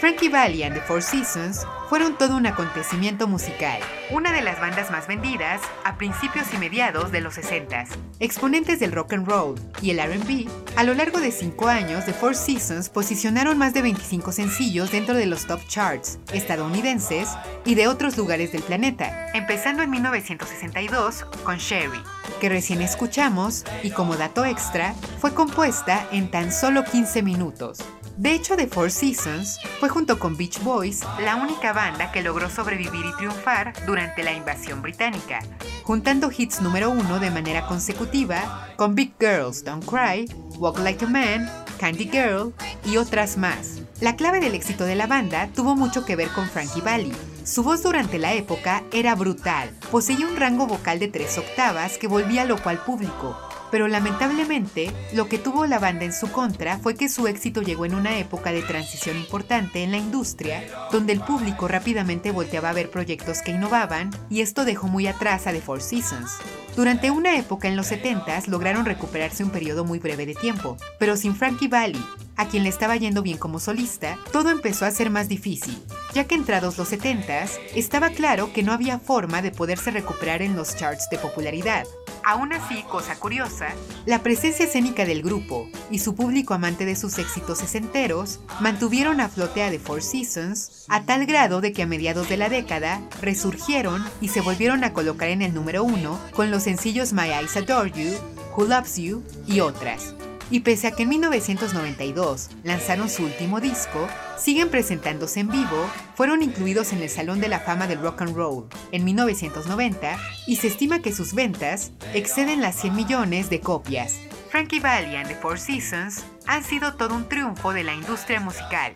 Frankie 0.00 0.30
Valli 0.30 0.62
and 0.62 0.74
the 0.74 0.80
Four 0.80 1.02
Seasons 1.02 1.66
fueron 1.90 2.16
todo 2.16 2.38
un 2.38 2.46
acontecimiento 2.46 3.26
musical, 3.26 3.82
una 4.10 4.32
de 4.32 4.40
las 4.40 4.58
bandas 4.60 4.90
más 4.90 5.06
vendidas 5.06 5.60
a 5.84 5.98
principios 5.98 6.46
y 6.54 6.56
mediados 6.56 7.12
de 7.12 7.20
los 7.20 7.36
60s. 7.36 7.88
Exponentes 8.18 8.80
del 8.80 8.92
rock 8.92 9.12
and 9.12 9.28
roll 9.28 9.60
y 9.82 9.90
el 9.90 9.98
RB, 9.98 10.48
a 10.76 10.84
lo 10.84 10.94
largo 10.94 11.20
de 11.20 11.32
cinco 11.32 11.68
años, 11.68 12.06
The 12.06 12.14
Four 12.14 12.34
Seasons 12.34 12.88
posicionaron 12.88 13.58
más 13.58 13.74
de 13.74 13.82
25 13.82 14.32
sencillos 14.32 14.90
dentro 14.90 15.14
de 15.14 15.26
los 15.26 15.46
top 15.46 15.60
charts 15.68 16.18
estadounidenses 16.32 17.28
y 17.66 17.74
de 17.74 17.88
otros 17.88 18.16
lugares 18.16 18.52
del 18.52 18.62
planeta, 18.62 19.30
empezando 19.34 19.82
en 19.82 19.90
1962 19.90 21.26
con 21.44 21.58
Sherry, 21.58 22.00
que 22.40 22.48
recién 22.48 22.82
escuchamos 22.82 23.64
y 23.84 23.90
como 23.90 24.16
dato 24.16 24.44
extra, 24.44 24.94
fue 25.20 25.32
compuesta 25.34 26.08
en 26.10 26.30
tan 26.30 26.50
solo 26.50 26.84
15 26.84 27.22
minutos. 27.22 27.78
De 28.16 28.32
hecho, 28.34 28.56
The 28.56 28.66
Four 28.66 28.90
Seasons 28.90 29.60
fue 29.78 29.88
junto 29.88 30.18
con 30.18 30.36
Beach 30.36 30.60
Boys 30.62 31.00
la 31.22 31.36
única 31.36 31.72
banda 31.72 32.10
que 32.10 32.22
logró 32.22 32.50
sobrevivir 32.50 33.06
y 33.06 33.16
triunfar 33.16 33.72
durante 33.86 34.22
la 34.22 34.32
invasión 34.32 34.82
británica, 34.82 35.40
juntando 35.84 36.30
hits 36.36 36.60
número 36.60 36.90
uno 36.90 37.20
de 37.20 37.30
manera 37.30 37.66
consecutiva 37.66 38.68
con 38.76 38.94
Big 38.94 39.14
Girls 39.20 39.64
Don't 39.64 39.84
Cry, 39.84 40.26
Walk 40.58 40.80
Like 40.80 41.04
a 41.04 41.08
Man, 41.08 41.50
Candy 41.78 42.10
Girl 42.10 42.52
y 42.84 42.96
otras 42.96 43.36
más. 43.36 43.80
La 44.00 44.16
clave 44.16 44.40
del 44.40 44.54
éxito 44.54 44.84
de 44.84 44.96
la 44.96 45.06
banda 45.06 45.48
tuvo 45.54 45.76
mucho 45.76 46.04
que 46.04 46.16
ver 46.16 46.28
con 46.28 46.48
Frankie 46.48 46.80
Valli. 46.80 47.12
Su 47.44 47.62
voz 47.62 47.82
durante 47.82 48.18
la 48.18 48.34
época 48.34 48.84
era 48.92 49.14
brutal, 49.14 49.70
poseía 49.90 50.26
un 50.26 50.36
rango 50.36 50.66
vocal 50.66 50.98
de 50.98 51.08
tres 51.08 51.38
octavas 51.38 51.96
que 51.96 52.06
volvía 52.06 52.44
loco 52.44 52.68
al 52.68 52.84
público, 52.84 53.36
pero 53.70 53.88
lamentablemente 53.88 54.92
lo 55.14 55.26
que 55.28 55.38
tuvo 55.38 55.64
la 55.66 55.78
banda 55.78 56.04
en 56.04 56.12
su 56.12 56.30
contra 56.30 56.78
fue 56.78 56.94
que 56.94 57.08
su 57.08 57.26
éxito 57.26 57.62
llegó 57.62 57.86
en 57.86 57.94
una 57.94 58.18
época 58.18 58.52
de 58.52 58.62
transición 58.62 59.16
importante 59.16 59.82
en 59.82 59.90
la 59.90 59.96
industria, 59.96 60.64
donde 60.92 61.14
el 61.14 61.20
público 61.20 61.66
rápidamente 61.66 62.30
volteaba 62.30 62.70
a 62.70 62.74
ver 62.74 62.90
proyectos 62.90 63.40
que 63.42 63.52
innovaban 63.52 64.10
y 64.28 64.42
esto 64.42 64.64
dejó 64.64 64.88
muy 64.88 65.06
atrás 65.06 65.46
a 65.46 65.52
The 65.52 65.62
Four 65.62 65.80
Seasons. 65.80 66.32
Durante 66.76 67.10
una 67.10 67.36
época 67.36 67.68
en 67.68 67.76
los 67.76 67.90
70s 67.90 68.46
lograron 68.46 68.84
recuperarse 68.84 69.44
un 69.44 69.50
periodo 69.50 69.84
muy 69.84 69.98
breve 69.98 70.24
de 70.26 70.34
tiempo, 70.34 70.76
pero 70.98 71.16
sin 71.16 71.34
Frankie 71.34 71.68
Valli, 71.68 72.04
a 72.36 72.48
quien 72.48 72.62
le 72.62 72.68
estaba 72.68 72.96
yendo 72.96 73.22
bien 73.22 73.36
como 73.36 73.58
solista, 73.58 74.16
todo 74.32 74.50
empezó 74.50 74.86
a 74.86 74.90
ser 74.90 75.10
más 75.10 75.28
difícil, 75.28 75.76
ya 76.14 76.24
que 76.24 76.34
entrados 76.34 76.78
los 76.78 76.90
70s, 76.90 77.58
estaba 77.74 78.10
claro 78.10 78.52
que 78.52 78.62
no 78.62 78.72
había 78.72 78.98
forma 78.98 79.42
de 79.42 79.50
poderse 79.50 79.90
recuperar 79.90 80.40
en 80.40 80.56
los 80.56 80.74
charts 80.76 81.08
de 81.10 81.18
popularidad. 81.18 81.84
Aún 82.24 82.52
así, 82.52 82.82
cosa 82.84 83.16
curiosa, 83.16 83.68
la 84.06 84.22
presencia 84.22 84.66
escénica 84.66 85.04
del 85.04 85.22
grupo 85.22 85.68
y 85.90 85.98
su 86.00 86.14
público 86.14 86.54
amante 86.54 86.84
de 86.84 86.96
sus 86.96 87.18
éxitos 87.18 87.58
sesenteros 87.58 88.40
mantuvieron 88.60 89.20
a 89.20 89.28
flote 89.28 89.62
a 89.62 89.70
The 89.70 89.78
Four 89.78 90.02
Seasons 90.02 90.86
a 90.88 91.04
tal 91.04 91.26
grado 91.26 91.60
de 91.60 91.72
que 91.72 91.82
a 91.82 91.86
mediados 91.86 92.28
de 92.28 92.36
la 92.36 92.48
década 92.48 93.00
resurgieron 93.22 94.04
y 94.20 94.28
se 94.28 94.40
volvieron 94.40 94.84
a 94.84 94.92
colocar 94.92 95.28
en 95.28 95.42
el 95.42 95.54
número 95.54 95.82
uno 95.82 96.18
con 96.34 96.50
los 96.50 96.59
sencillos 96.60 97.12
My 97.12 97.30
Eyes 97.30 97.56
Adore 97.56 97.90
You, 97.90 98.14
Who 98.56 98.66
Loves 98.66 98.96
You 98.96 99.22
y 99.46 99.60
otras. 99.60 100.14
Y 100.50 100.60
pese 100.60 100.88
a 100.88 100.90
que 100.90 101.04
en 101.04 101.10
1992 101.10 102.50
lanzaron 102.64 103.08
su 103.08 103.22
último 103.24 103.60
disco, 103.60 104.08
siguen 104.36 104.68
presentándose 104.68 105.40
en 105.40 105.48
vivo, 105.48 105.88
fueron 106.16 106.42
incluidos 106.42 106.92
en 106.92 107.02
el 107.02 107.08
Salón 107.08 107.40
de 107.40 107.48
la 107.48 107.60
Fama 107.60 107.86
del 107.86 108.00
Rock 108.00 108.22
and 108.22 108.36
Roll 108.36 108.66
en 108.90 109.04
1990 109.04 110.18
y 110.46 110.56
se 110.56 110.66
estima 110.66 111.00
que 111.00 111.12
sus 111.12 111.34
ventas 111.34 111.92
exceden 112.14 112.60
las 112.60 112.76
100 112.80 112.96
millones 112.96 113.48
de 113.48 113.60
copias. 113.60 114.16
Frankie 114.50 114.80
Valli 114.80 115.14
and 115.14 115.28
the 115.28 115.36
Four 115.36 115.60
Seasons 115.60 116.24
han 116.46 116.64
sido 116.64 116.94
todo 116.94 117.14
un 117.14 117.28
triunfo 117.28 117.72
de 117.72 117.84
la 117.84 117.94
industria 117.94 118.40
musical. 118.40 118.92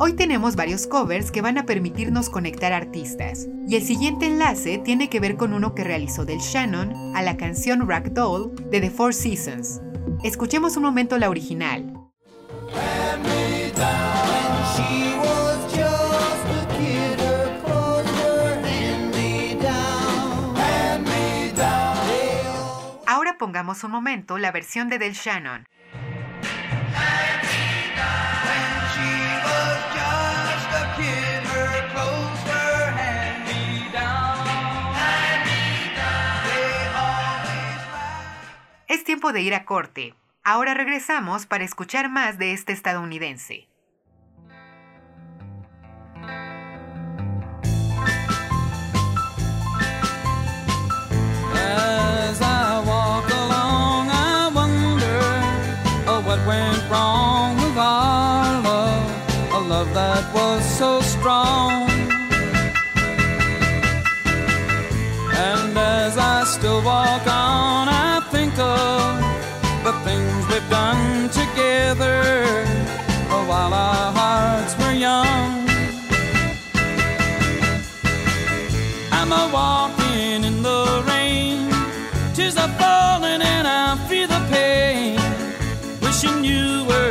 Hoy 0.00 0.14
tenemos 0.14 0.56
varios 0.56 0.88
covers 0.88 1.30
que 1.30 1.40
van 1.40 1.56
a 1.56 1.66
permitirnos 1.66 2.28
conectar 2.28 2.72
artistas, 2.72 3.46
y 3.68 3.76
el 3.76 3.82
siguiente 3.84 4.26
enlace 4.26 4.78
tiene 4.78 5.08
que 5.08 5.20
ver 5.20 5.36
con 5.36 5.54
uno 5.54 5.72
que 5.76 5.84
realizó 5.84 6.24
Del 6.24 6.40
Shannon 6.40 7.14
a 7.14 7.22
la 7.22 7.36
canción 7.36 7.88
Ragdoll 7.88 8.52
de 8.70 8.80
The 8.80 8.90
Four 8.90 9.14
Seasons. 9.14 9.80
Escuchemos 10.24 10.76
un 10.76 10.82
momento 10.82 11.16
la 11.16 11.30
original. 11.30 11.92
Ahora 23.06 23.38
pongamos 23.38 23.84
un 23.84 23.92
momento 23.92 24.38
la 24.38 24.50
versión 24.50 24.88
de 24.88 24.98
Del 24.98 25.12
Shannon. 25.12 25.68
Es 38.86 39.02
tiempo 39.04 39.32
de 39.32 39.40
ir 39.40 39.54
a 39.54 39.64
corte. 39.64 40.14
Ahora 40.42 40.74
regresamos 40.74 41.46
para 41.46 41.64
escuchar 41.64 42.10
más 42.10 42.38
de 42.38 42.52
este 42.52 42.72
estadounidense. 42.72 43.68
As 51.56 52.03
Tears 82.34 82.56
are 82.56 82.68
falling 82.80 83.42
and 83.42 83.64
I 83.64 83.96
feel 84.08 84.26
the 84.26 84.44
pain. 84.50 85.16
Wishing 86.00 86.42
you 86.42 86.84
were 86.88 87.03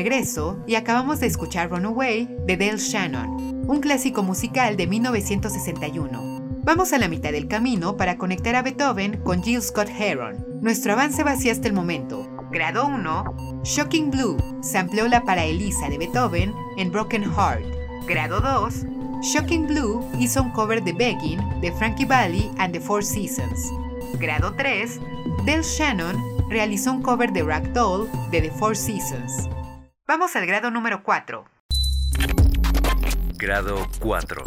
regreso 0.00 0.56
y 0.66 0.76
acabamos 0.76 1.20
de 1.20 1.26
escuchar 1.26 1.68
Runaway 1.68 2.26
de 2.46 2.56
Dale 2.56 2.78
Shannon, 2.78 3.66
un 3.68 3.80
clásico 3.80 4.22
musical 4.22 4.78
de 4.78 4.86
1961. 4.86 6.62
Vamos 6.64 6.94
a 6.94 6.98
la 6.98 7.06
mitad 7.06 7.32
del 7.32 7.48
camino 7.48 7.98
para 7.98 8.16
conectar 8.16 8.56
a 8.56 8.62
Beethoven 8.62 9.20
con 9.22 9.42
Jill 9.42 9.60
Scott 9.60 9.90
Heron. 9.90 10.42
Nuestro 10.62 10.94
avance 10.94 11.22
va 11.22 11.32
así 11.32 11.50
hasta 11.50 11.68
el 11.68 11.74
momento. 11.74 12.26
Grado 12.50 12.86
1, 12.86 13.60
Shocking 13.62 14.10
Blue, 14.10 14.38
sampleola 14.62 15.22
para 15.24 15.44
Elisa 15.44 15.90
de 15.90 15.98
Beethoven 15.98 16.54
en 16.78 16.90
Broken 16.90 17.24
Heart. 17.24 17.66
Grado 18.06 18.40
2, 18.40 18.86
Shocking 19.20 19.66
Blue 19.66 20.02
hizo 20.18 20.42
un 20.42 20.50
cover 20.52 20.82
de 20.82 20.94
Begging 20.94 21.60
de 21.60 21.72
Frankie 21.72 22.06
Valli 22.06 22.50
and 22.56 22.72
the 22.72 22.80
Four 22.80 23.04
Seasons. 23.04 23.70
Grado 24.18 24.54
3, 24.54 24.98
Del 25.44 25.62
Shannon 25.62 26.16
realizó 26.48 26.90
un 26.90 27.02
cover 27.02 27.30
de 27.34 27.42
Ragdoll 27.42 28.08
de 28.30 28.40
The 28.40 28.50
Four 28.52 28.74
Seasons. 28.74 29.50
Vamos 30.10 30.34
al 30.34 30.44
grado 30.44 30.72
número 30.72 31.04
4. 31.04 31.44
Grado 33.36 33.86
4. 34.00 34.42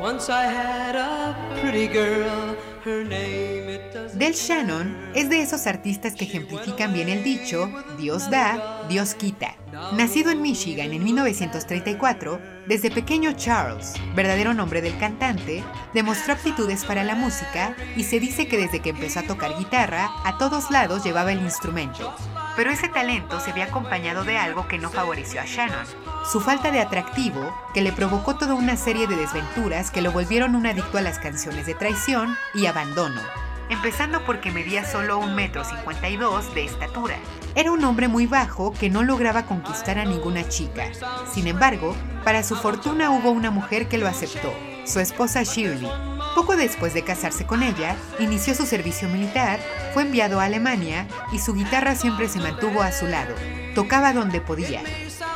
Once 0.00 0.30
I 0.30 0.46
had 0.46 0.94
a 0.94 1.34
pretty 1.60 1.88
girl, 1.88 2.56
her 2.84 3.04
name 3.04 3.74
it 3.74 3.92
doesn't 3.92 4.20
Del 4.20 4.34
Shannon 4.34 5.10
es 5.16 5.28
de 5.28 5.42
esos 5.42 5.66
artistas 5.66 6.14
que 6.14 6.26
ejemplifican 6.26 6.92
bien 6.92 7.08
el 7.08 7.24
dicho 7.24 7.68
Dios 7.98 8.30
da, 8.30 8.86
Dios 8.88 9.14
quita. 9.14 9.56
Nacido 9.94 10.30
en 10.30 10.40
Michigan 10.40 10.92
en 10.92 11.02
1934, 11.02 12.40
desde 12.68 12.92
pequeño 12.92 13.32
Charles, 13.32 13.94
verdadero 14.14 14.54
nombre 14.54 14.80
del 14.80 14.96
cantante, 14.96 15.64
demostró 15.92 16.34
aptitudes 16.34 16.84
para 16.84 17.02
la 17.02 17.16
música 17.16 17.74
y 17.96 18.04
se 18.04 18.20
dice 18.20 18.46
que 18.46 18.58
desde 18.58 18.78
que 18.78 18.90
empezó 18.90 19.18
a 19.18 19.24
tocar 19.24 19.58
guitarra, 19.58 20.08
a 20.24 20.38
todos 20.38 20.70
lados 20.70 21.02
llevaba 21.02 21.32
el 21.32 21.40
instrumento. 21.40 22.14
Pero 22.58 22.72
ese 22.72 22.88
talento 22.88 23.38
se 23.38 23.52
había 23.52 23.66
acompañado 23.66 24.24
de 24.24 24.36
algo 24.36 24.66
que 24.66 24.78
no 24.78 24.90
favoreció 24.90 25.40
a 25.40 25.44
Shannon. 25.44 25.86
Su 26.28 26.40
falta 26.40 26.72
de 26.72 26.80
atractivo, 26.80 27.54
que 27.72 27.82
le 27.82 27.92
provocó 27.92 28.34
toda 28.34 28.54
una 28.54 28.76
serie 28.76 29.06
de 29.06 29.14
desventuras 29.14 29.92
que 29.92 30.02
lo 30.02 30.10
volvieron 30.10 30.56
un 30.56 30.66
adicto 30.66 30.98
a 30.98 31.02
las 31.02 31.20
canciones 31.20 31.66
de 31.66 31.74
traición 31.74 32.36
y 32.54 32.66
abandono. 32.66 33.20
Empezando 33.68 34.24
porque 34.24 34.50
medía 34.50 34.84
solo 34.84 35.18
un 35.18 35.36
metro 35.36 35.62
cincuenta 35.62 36.08
y 36.08 36.16
dos 36.16 36.52
de 36.52 36.64
estatura. 36.64 37.14
Era 37.54 37.70
un 37.70 37.84
hombre 37.84 38.08
muy 38.08 38.26
bajo 38.26 38.72
que 38.72 38.90
no 38.90 39.04
lograba 39.04 39.46
conquistar 39.46 40.00
a 40.00 40.04
ninguna 40.04 40.48
chica. 40.48 40.86
Sin 41.32 41.46
embargo, 41.46 41.94
para 42.24 42.42
su 42.42 42.56
fortuna 42.56 43.12
hubo 43.12 43.30
una 43.30 43.52
mujer 43.52 43.86
que 43.86 43.98
lo 43.98 44.08
aceptó, 44.08 44.52
su 44.84 44.98
esposa 44.98 45.44
Shirley. 45.44 46.17
Poco 46.38 46.54
después 46.54 46.94
de 46.94 47.02
casarse 47.02 47.46
con 47.46 47.64
ella, 47.64 47.96
inició 48.20 48.54
su 48.54 48.64
servicio 48.64 49.08
militar, 49.08 49.58
fue 49.92 50.04
enviado 50.04 50.38
a 50.38 50.44
Alemania 50.44 51.08
y 51.32 51.40
su 51.40 51.52
guitarra 51.52 51.96
siempre 51.96 52.28
se 52.28 52.38
mantuvo 52.38 52.80
a 52.80 52.92
su 52.92 53.08
lado. 53.08 53.34
Tocaba 53.74 54.12
donde 54.12 54.40
podía. 54.40 54.80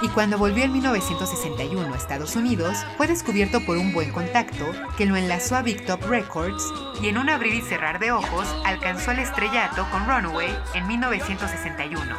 Y 0.00 0.06
cuando 0.10 0.38
volvió 0.38 0.62
en 0.62 0.72
1961 0.72 1.92
a 1.92 1.96
Estados 1.96 2.36
Unidos, 2.36 2.76
fue 2.96 3.08
descubierto 3.08 3.66
por 3.66 3.78
un 3.78 3.92
buen 3.92 4.12
contacto 4.12 4.64
que 4.96 5.04
lo 5.04 5.16
enlazó 5.16 5.56
a 5.56 5.62
Big 5.62 5.84
Top 5.86 6.04
Records 6.04 6.62
y 7.02 7.08
en 7.08 7.18
un 7.18 7.30
abrir 7.30 7.54
y 7.54 7.62
cerrar 7.62 7.98
de 7.98 8.12
ojos 8.12 8.46
alcanzó 8.64 9.10
el 9.10 9.18
estrellato 9.18 9.84
con 9.90 10.06
Runaway 10.06 10.56
en 10.74 10.86
1961. 10.86 12.16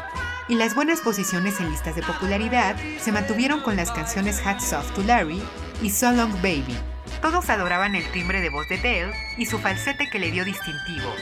Y 0.50 0.56
las 0.56 0.76
buenas 0.76 1.00
posiciones 1.00 1.62
en 1.62 1.70
listas 1.72 1.96
de 1.96 2.04
popularidad 2.04 2.76
se 3.00 3.14
mantuvieron 3.14 3.62
con 3.62 3.78
las 3.78 3.92
canciones 3.92 4.46
Hats 4.46 4.74
Off 4.74 4.92
to 4.92 5.04
Larry 5.04 5.42
y 5.82 5.90
So 5.90 6.12
Long 6.12 6.34
Baby. 6.42 6.78
Todos 7.24 7.50
adoraban 7.50 7.96
el 7.96 8.04
timbre 8.12 8.42
de 8.42 8.50
voz 8.50 8.68
de 8.68 8.76
Dale 8.76 9.14
y 9.38 9.46
su 9.46 9.58
falsete 9.58 10.10
que 10.10 10.20
le 10.20 10.30
dio 10.30 10.44
distintivo. 10.44 11.16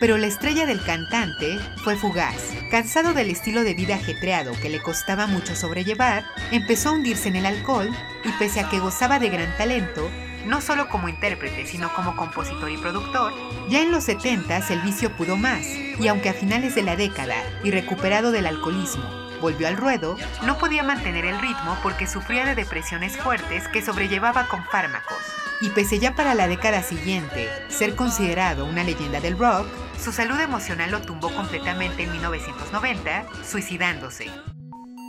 Pero 0.00 0.18
la 0.18 0.26
estrella 0.26 0.66
del 0.66 0.82
cantante 0.82 1.60
fue 1.84 1.94
fugaz. 1.94 2.52
Cansado 2.72 3.14
del 3.14 3.30
estilo 3.30 3.62
de 3.62 3.74
vida 3.74 3.94
ajetreado 3.94 4.50
que 4.60 4.68
le 4.68 4.82
costaba 4.82 5.28
mucho 5.28 5.54
sobrellevar, 5.54 6.24
empezó 6.50 6.88
a 6.88 6.92
hundirse 6.94 7.28
en 7.28 7.36
el 7.36 7.46
alcohol 7.46 7.88
y 8.24 8.32
pese 8.32 8.58
a 8.58 8.68
que 8.68 8.80
gozaba 8.80 9.20
de 9.20 9.30
gran 9.30 9.56
talento, 9.56 10.10
no 10.44 10.60
solo 10.60 10.88
como 10.88 11.08
intérprete, 11.08 11.66
sino 11.66 11.94
como 11.94 12.16
compositor 12.16 12.68
y 12.68 12.76
productor, 12.76 13.32
ya 13.68 13.80
en 13.80 13.92
los 13.92 14.02
70 14.02 14.56
el 14.70 14.80
vicio 14.80 15.16
pudo 15.16 15.36
más, 15.36 15.64
y 15.66 16.08
aunque 16.08 16.30
a 16.30 16.34
finales 16.34 16.74
de 16.74 16.82
la 16.82 16.96
década, 16.96 17.36
y 17.62 17.70
recuperado 17.70 18.32
del 18.32 18.46
alcoholismo, 18.46 19.23
volvió 19.44 19.68
al 19.68 19.76
ruedo, 19.76 20.16
no 20.46 20.56
podía 20.56 20.82
mantener 20.82 21.26
el 21.26 21.38
ritmo 21.38 21.76
porque 21.82 22.06
sufría 22.06 22.46
de 22.46 22.54
depresiones 22.54 23.18
fuertes 23.18 23.68
que 23.68 23.82
sobrellevaba 23.82 24.48
con 24.48 24.64
fármacos. 24.64 25.18
Y 25.60 25.68
pese 25.68 25.98
ya 25.98 26.14
para 26.14 26.34
la 26.34 26.48
década 26.48 26.82
siguiente 26.82 27.50
ser 27.68 27.94
considerado 27.94 28.64
una 28.64 28.84
leyenda 28.84 29.20
del 29.20 29.38
rock, 29.38 29.66
su 30.02 30.12
salud 30.12 30.40
emocional 30.40 30.90
lo 30.90 31.02
tumbó 31.02 31.30
completamente 31.30 32.04
en 32.04 32.12
1990, 32.12 33.26
suicidándose. 33.46 34.30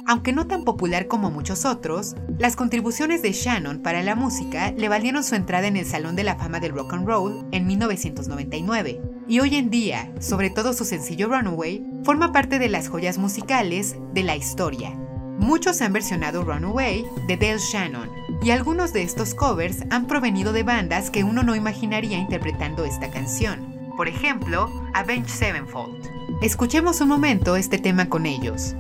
Aunque 0.07 0.33
no 0.33 0.45
tan 0.45 0.63
popular 0.63 1.07
como 1.07 1.31
muchos 1.31 1.65
otros, 1.65 2.15
las 2.37 2.55
contribuciones 2.55 3.23
de 3.23 3.31
Shannon 3.31 3.79
para 3.79 4.03
la 4.03 4.15
música 4.15 4.71
le 4.71 4.87
valieron 4.87 5.23
su 5.23 5.33
entrada 5.33 5.65
en 5.65 5.77
el 5.77 5.85
Salón 5.85 6.15
de 6.15 6.23
la 6.23 6.35
Fama 6.35 6.59
del 6.59 6.73
Rock 6.73 6.93
and 6.93 7.07
Roll 7.07 7.47
en 7.51 7.65
1999. 7.65 9.01
Y 9.27 9.39
hoy 9.39 9.55
en 9.55 9.71
día, 9.71 10.13
sobre 10.19 10.51
todo 10.51 10.73
su 10.73 10.85
sencillo 10.85 11.27
Runaway, 11.27 11.83
forma 12.03 12.31
parte 12.31 12.59
de 12.59 12.69
las 12.69 12.87
joyas 12.87 13.17
musicales 13.17 13.95
de 14.13 14.21
la 14.21 14.35
historia. 14.35 14.91
Muchos 15.39 15.81
han 15.81 15.91
versionado 15.91 16.43
Runaway 16.43 17.03
de 17.27 17.35
Dale 17.35 17.57
Shannon, 17.57 18.09
y 18.43 18.51
algunos 18.51 18.93
de 18.93 19.01
estos 19.01 19.33
covers 19.33 19.85
han 19.89 20.05
provenido 20.05 20.53
de 20.53 20.61
bandas 20.61 21.09
que 21.09 21.23
uno 21.23 21.41
no 21.41 21.55
imaginaría 21.55 22.19
interpretando 22.19 22.85
esta 22.85 23.09
canción. 23.09 23.75
Por 23.97 24.07
ejemplo, 24.07 24.69
Avenged 24.93 25.29
Sevenfold. 25.29 25.97
Escuchemos 26.43 27.01
un 27.01 27.09
momento 27.09 27.55
este 27.55 27.79
tema 27.79 28.07
con 28.07 28.27
ellos. 28.27 28.75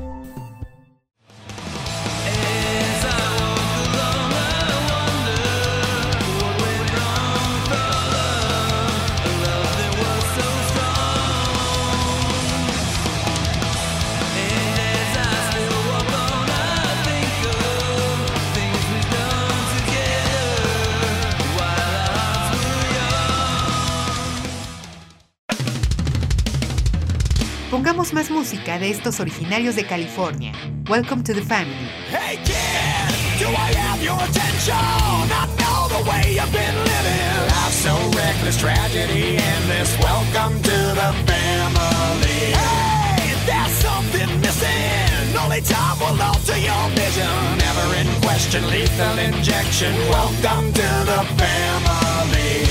Pongamos 28.05 28.29
más 28.29 28.37
música 28.37 28.77
de 28.77 28.91
estos 28.91 29.19
originarios 29.19 29.75
de 29.75 29.83
California. 29.83 30.51
Welcome 30.87 31.23
to 31.23 31.33
the 31.33 31.41
family. 31.41 31.89
Hey 32.11 32.37
kid, 32.43 33.39
do 33.39 33.47
I 33.49 33.73
have 33.73 34.03
your 34.03 34.13
attention? 34.21 34.75
I 34.75 35.47
know 35.57 35.87
the 35.89 36.07
way 36.07 36.35
you've 36.35 36.51
been 36.51 36.75
living. 36.85 37.47
Life 37.49 37.73
so 37.73 37.95
reckless, 38.15 38.57
tragedy 38.57 39.37
endless. 39.37 39.97
Welcome 39.97 40.61
to 40.61 40.77
the 40.93 41.13
family. 41.25 42.53
Hey, 42.53 43.33
there's 43.47 43.73
something 43.81 44.39
missing. 44.39 45.37
Only 45.41 45.61
time 45.61 45.97
will 45.97 46.21
alter 46.21 46.57
your 46.57 46.89
vision. 46.93 47.57
Never 47.57 47.95
in 47.95 48.21
question, 48.21 48.69
lethal 48.69 49.17
injection. 49.17 49.93
Welcome 50.09 50.71
to 50.73 50.89
the 51.09 51.25
family. 51.41 52.64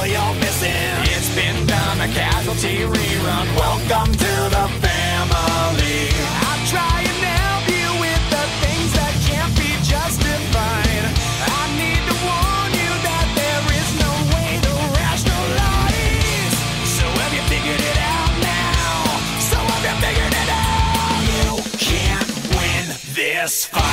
People 0.00 0.12
you're 0.12 0.34
missing. 0.40 0.72
It's 1.14 1.34
been 1.34 1.66
done, 1.66 2.00
a 2.00 2.08
casualty 2.08 2.78
rerun. 2.78 3.46
Welcome 3.56 4.12
to 4.12 4.32
the 4.54 4.66
family. 4.80 6.08
I 6.48 6.54
try 6.72 6.96
and 7.10 7.20
help 7.36 7.64
you 7.68 7.88
with 8.00 8.22
the 8.30 8.44
things 8.62 8.90
that 8.96 9.12
can't 9.28 9.54
be 9.56 9.70
justified. 9.84 11.04
I 11.44 11.62
need 11.80 12.02
to 12.08 12.16
warn 12.24 12.70
you 12.80 12.90
that 13.08 13.26
there 13.40 13.64
is 13.80 13.88
no 14.04 14.12
way 14.34 14.50
to 14.64 14.72
rationalize. 15.00 16.56
So 16.96 17.04
have 17.20 17.32
you 17.34 17.44
figured 17.52 17.80
it 17.80 17.98
out 17.98 18.32
now? 18.40 19.20
So 19.50 19.56
have 19.56 19.84
you 19.84 19.96
figured 20.04 20.34
it 20.42 20.50
out? 20.50 21.20
You 21.28 21.50
can't 21.78 22.30
win 22.56 22.84
this 23.14 23.66
fight. 23.66 23.89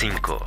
5. 0.00 0.38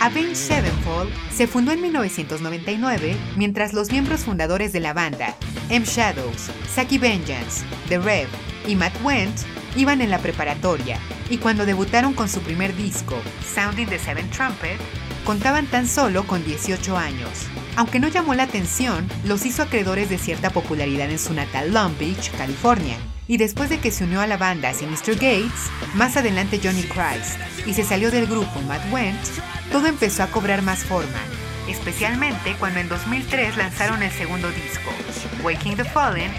Avenged 0.00 0.34
Sevenfold 0.34 1.12
se 1.30 1.46
fundó 1.46 1.70
en 1.70 1.82
1999 1.82 3.16
mientras 3.36 3.74
los 3.74 3.92
miembros 3.92 4.22
fundadores 4.22 4.72
de 4.72 4.80
la 4.80 4.92
banda, 4.92 5.36
M. 5.68 5.86
Shadows, 5.86 6.50
Saki 6.68 6.98
Vengeance, 6.98 7.64
The 7.88 8.00
Rev 8.00 8.26
y 8.66 8.74
Matt 8.74 9.00
Went, 9.04 9.38
iban 9.76 10.00
en 10.00 10.10
la 10.10 10.18
preparatoria 10.18 10.98
y 11.28 11.38
cuando 11.38 11.66
debutaron 11.66 12.12
con 12.12 12.28
su 12.28 12.40
primer 12.40 12.74
disco, 12.74 13.14
Sounding 13.54 13.86
the 13.86 14.00
Seventh 14.00 14.32
Trumpet, 14.32 14.80
contaban 15.24 15.66
tan 15.66 15.86
solo 15.86 16.26
con 16.26 16.44
18 16.44 16.96
años. 16.96 17.46
Aunque 17.76 18.00
no 18.00 18.08
llamó 18.08 18.34
la 18.34 18.44
atención, 18.44 19.08
los 19.24 19.46
hizo 19.46 19.62
acreedores 19.62 20.10
de 20.10 20.18
cierta 20.18 20.50
popularidad 20.50 21.10
en 21.10 21.18
su 21.18 21.32
natal 21.34 21.72
Long 21.72 21.96
Beach, 21.98 22.30
California. 22.36 22.96
Y 23.28 23.36
después 23.36 23.70
de 23.70 23.78
que 23.78 23.90
se 23.90 24.04
unió 24.04 24.20
a 24.20 24.26
la 24.26 24.36
banda 24.36 24.74
Sinister 24.74 25.14
Gates, 25.14 25.70
más 25.94 26.16
adelante 26.16 26.60
Johnny 26.62 26.82
Christ, 26.82 27.38
y 27.66 27.74
se 27.74 27.84
salió 27.84 28.10
del 28.10 28.26
grupo 28.26 28.60
Matt 28.62 28.82
Went, 28.92 29.20
todo 29.70 29.86
empezó 29.86 30.24
a 30.24 30.26
cobrar 30.26 30.62
más 30.62 30.80
forma, 30.80 31.20
especialmente 31.68 32.56
cuando 32.58 32.80
en 32.80 32.88
2003 32.88 33.56
lanzaron 33.56 34.02
el 34.02 34.10
segundo 34.10 34.48
disco, 34.48 34.90
Waking 35.44 35.76
the 35.76 35.84
Fallen, 35.84 36.32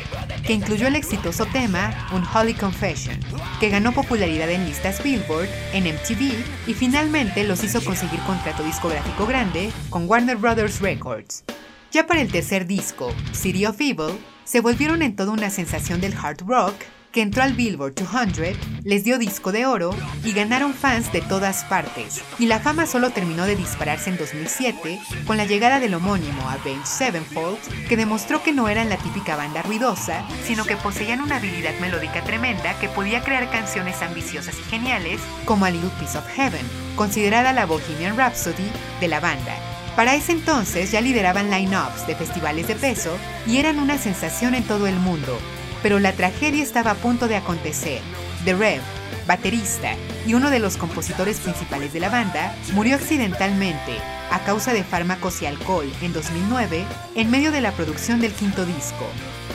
que 0.45 0.53
incluyó 0.53 0.87
el 0.87 0.95
exitoso 0.95 1.45
tema 1.45 2.07
Unholy 2.13 2.53
Confession, 2.53 3.19
que 3.59 3.69
ganó 3.69 3.91
popularidad 3.91 4.49
en 4.49 4.65
listas 4.65 5.03
Billboard, 5.03 5.49
en 5.73 5.83
MTV 5.83 6.33
y 6.67 6.73
finalmente 6.73 7.43
los 7.43 7.63
hizo 7.63 7.83
conseguir 7.83 8.19
contrato 8.21 8.63
discográfico 8.63 9.25
grande 9.25 9.71
con 9.89 10.09
Warner 10.09 10.37
Brothers 10.37 10.79
Records. 10.81 11.43
Ya 11.91 12.07
para 12.07 12.21
el 12.21 12.31
tercer 12.31 12.65
disco, 12.67 13.13
City 13.33 13.65
of 13.65 13.79
Evil, 13.81 14.17
se 14.43 14.61
volvieron 14.61 15.01
en 15.01 15.15
toda 15.15 15.31
una 15.31 15.49
sensación 15.49 16.01
del 16.01 16.13
hard 16.13 16.41
rock 16.45 16.75
que 17.11 17.21
entró 17.21 17.43
al 17.43 17.53
Billboard 17.53 17.95
200, 17.95 18.57
les 18.83 19.03
dio 19.03 19.17
disco 19.17 19.51
de 19.51 19.65
oro 19.65 19.93
y 20.23 20.31
ganaron 20.31 20.73
fans 20.73 21.11
de 21.11 21.21
todas 21.21 21.63
partes. 21.65 22.21
Y 22.39 22.47
la 22.47 22.59
fama 22.59 22.85
solo 22.85 23.09
terminó 23.09 23.45
de 23.45 23.55
dispararse 23.55 24.09
en 24.09 24.17
2007 24.17 24.99
con 25.27 25.37
la 25.37 25.45
llegada 25.45 25.79
del 25.79 25.93
homónimo 25.93 26.49
Avenged 26.49 26.85
Sevenfold, 26.85 27.59
que 27.87 27.97
demostró 27.97 28.41
que 28.43 28.53
no 28.53 28.69
eran 28.69 28.89
la 28.89 28.97
típica 28.97 29.35
banda 29.35 29.61
ruidosa, 29.61 30.23
sino 30.45 30.65
que 30.65 30.77
poseían 30.77 31.21
una 31.21 31.37
habilidad 31.37 31.77
melódica 31.79 32.23
tremenda 32.23 32.77
que 32.79 32.89
podía 32.89 33.23
crear 33.23 33.49
canciones 33.51 34.01
ambiciosas 34.01 34.55
y 34.59 34.63
geniales, 34.69 35.19
como 35.45 35.65
A 35.65 35.71
Little 35.71 35.89
Piece 35.99 36.17
of 36.17 36.27
Heaven, 36.27 36.65
considerada 36.95 37.53
la 37.53 37.65
Bohemian 37.65 38.17
Rhapsody 38.17 38.69
de 38.99 39.07
la 39.07 39.19
banda. 39.19 39.55
Para 39.95 40.15
ese 40.15 40.31
entonces 40.31 40.91
ya 40.91 41.01
lideraban 41.01 41.51
line-ups 41.51 42.07
de 42.07 42.15
festivales 42.15 42.67
de 42.67 42.75
peso 42.75 43.17
y 43.45 43.57
eran 43.57 43.79
una 43.79 43.97
sensación 43.97 44.55
en 44.55 44.63
todo 44.63 44.87
el 44.87 44.95
mundo, 44.95 45.37
pero 45.81 45.99
la 45.99 46.13
tragedia 46.13 46.63
estaba 46.63 46.91
a 46.91 46.95
punto 46.95 47.27
de 47.27 47.35
acontecer. 47.35 48.01
The 48.45 48.53
Rev, 48.53 48.81
baterista 49.27 49.95
y 50.25 50.33
uno 50.33 50.49
de 50.49 50.59
los 50.59 50.77
compositores 50.77 51.39
principales 51.39 51.93
de 51.93 51.99
la 51.99 52.09
banda, 52.09 52.55
murió 52.73 52.95
accidentalmente 52.95 53.97
a 54.31 54.39
causa 54.39 54.73
de 54.73 54.83
fármacos 54.83 55.41
y 55.41 55.45
alcohol 55.45 55.91
en 56.01 56.13
2009 56.13 56.85
en 57.15 57.31
medio 57.31 57.51
de 57.51 57.61
la 57.61 57.71
producción 57.71 58.19
del 58.19 58.31
quinto 58.31 58.65
disco, 58.65 59.05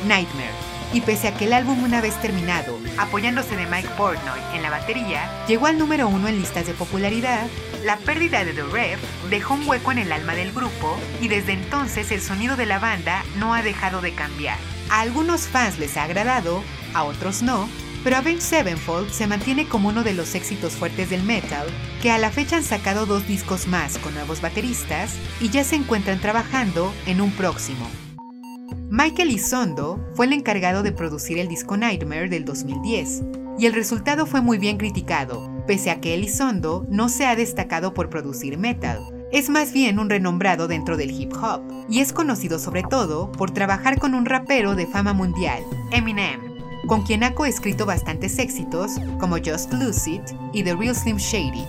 Nightmare. 0.06 0.50
Y 0.92 1.00
pese 1.00 1.28
a 1.28 1.34
que 1.34 1.46
el 1.46 1.52
álbum 1.52 1.82
una 1.82 2.00
vez 2.00 2.14
terminado, 2.20 2.78
apoyándose 2.96 3.56
de 3.56 3.66
Mike 3.66 3.88
Portnoy 3.96 4.38
en 4.54 4.62
la 4.62 4.70
batería, 4.70 5.28
llegó 5.48 5.66
al 5.66 5.78
número 5.78 6.06
uno 6.06 6.28
en 6.28 6.38
listas 6.38 6.66
de 6.66 6.74
popularidad, 6.74 7.46
la 7.84 7.96
pérdida 7.98 8.44
de 8.44 8.52
The 8.52 8.62
Rev 8.62 8.98
dejó 9.28 9.54
un 9.54 9.68
hueco 9.68 9.92
en 9.92 9.98
el 9.98 10.12
alma 10.12 10.34
del 10.34 10.52
grupo 10.52 10.96
y 11.20 11.28
desde 11.28 11.52
entonces 11.52 12.12
el 12.12 12.22
sonido 12.22 12.56
de 12.56 12.66
la 12.66 12.78
banda 12.78 13.24
no 13.36 13.52
ha 13.52 13.62
dejado 13.62 14.00
de 14.00 14.14
cambiar. 14.14 14.58
A 14.89 15.01
algunos 15.01 15.49
fans 15.49 15.78
les 15.78 15.97
ha 15.97 16.05
agradado, 16.05 16.62
a 16.95 17.05
otros 17.05 17.43
no, 17.43 17.68
pero 18.05 18.16
Avenged 18.16 18.41
Sevenfold 18.41 19.11
se 19.11 19.26
mantiene 19.26 19.68
como 19.68 19.89
uno 19.89 20.05
de 20.05 20.14
los 20.14 20.34
éxitos 20.37 20.74
fuertes 20.74 21.11
del 21.11 21.24
metal, 21.24 21.66
que 22.01 22.12
a 22.12 22.18
la 22.18 22.30
fecha 22.30 22.57
han 22.57 22.62
sacado 22.62 23.05
dos 23.05 23.26
discos 23.26 23.66
más 23.66 23.99
con 23.99 24.14
nuevos 24.14 24.41
bateristas 24.41 25.16
y 25.41 25.51
ya 25.51 25.64
se 25.64 25.74
encuentran 25.74 26.20
trabajando 26.20 26.93
en 27.07 27.20
un 27.20 27.32
próximo. 27.32 27.91
Michael 28.89 29.32
Isondo 29.32 30.01
fue 30.14 30.26
el 30.26 30.32
encargado 30.32 30.84
de 30.84 30.93
producir 30.93 31.39
el 31.39 31.49
disco 31.49 31.76
Nightmare 31.76 32.28
del 32.28 32.45
2010, 32.45 33.22
y 33.59 33.66
el 33.66 33.72
resultado 33.72 34.26
fue 34.26 34.41
muy 34.41 34.59
bien 34.59 34.76
criticado, 34.76 35.51
pese 35.66 35.91
a 35.91 36.01
que 36.01 36.14
Elizondo 36.14 36.87
no 36.91 37.09
se 37.09 37.26
ha 37.26 37.34
destacado 37.34 37.93
por 37.95 38.09
producir 38.11 38.59
metal. 38.59 39.15
Es 39.32 39.48
más 39.50 39.72
bien 39.72 39.98
un 39.98 40.08
renombrado 40.08 40.68
dentro 40.68 40.96
del 40.96 41.10
hip 41.10 41.32
hop, 41.42 41.60
y 41.88 42.00
es 42.00 42.12
conocido 42.12 42.60
sobre 42.60 42.84
todo 42.84 43.32
por 43.32 43.50
trabajar 43.50 43.98
con 43.98 44.14
un 44.14 44.24
rapero 44.24 44.76
de 44.76 44.86
fama 44.86 45.12
mundial, 45.12 45.62
Eminem, 45.90 46.40
con 46.86 47.02
quien 47.02 47.24
ha 47.24 47.34
coescrito 47.34 47.86
bastantes 47.86 48.38
éxitos 48.38 48.92
como 49.18 49.38
Just 49.38 49.72
Lose 49.72 50.10
It 50.10 50.22
y 50.52 50.62
The 50.62 50.76
Real 50.76 50.94
Slim 50.94 51.16
Shady. 51.16 51.66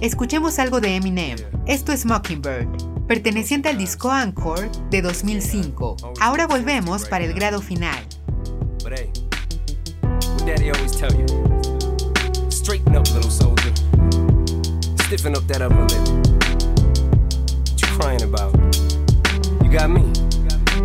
Escuchemos 0.00 0.58
algo 0.58 0.80
de 0.80 0.96
Eminem, 0.96 1.38
esto 1.66 1.92
es 1.92 2.06
Mockingbird, 2.06 2.66
perteneciente 3.06 3.68
al 3.68 3.76
disco 3.76 4.10
Anchor 4.10 4.70
de 4.88 5.02
2005. 5.02 5.96
Ahora 6.20 6.46
volvemos 6.46 7.06
para 7.06 7.24
el 7.26 7.34
grado 7.34 7.60
final. 7.60 8.02
Straighten 12.50 12.96
up, 12.96 13.04
little 13.14 13.30
soldier. 13.30 13.55
Stiffen 15.06 15.36
up 15.36 15.46
that 15.46 15.62
upper 15.62 15.84
lip. 15.84 16.02
What 17.70 17.80
you 17.80 17.88
crying 17.96 18.22
about? 18.22 18.52
You 19.62 19.70
got 19.70 19.88
me. 19.88 20.25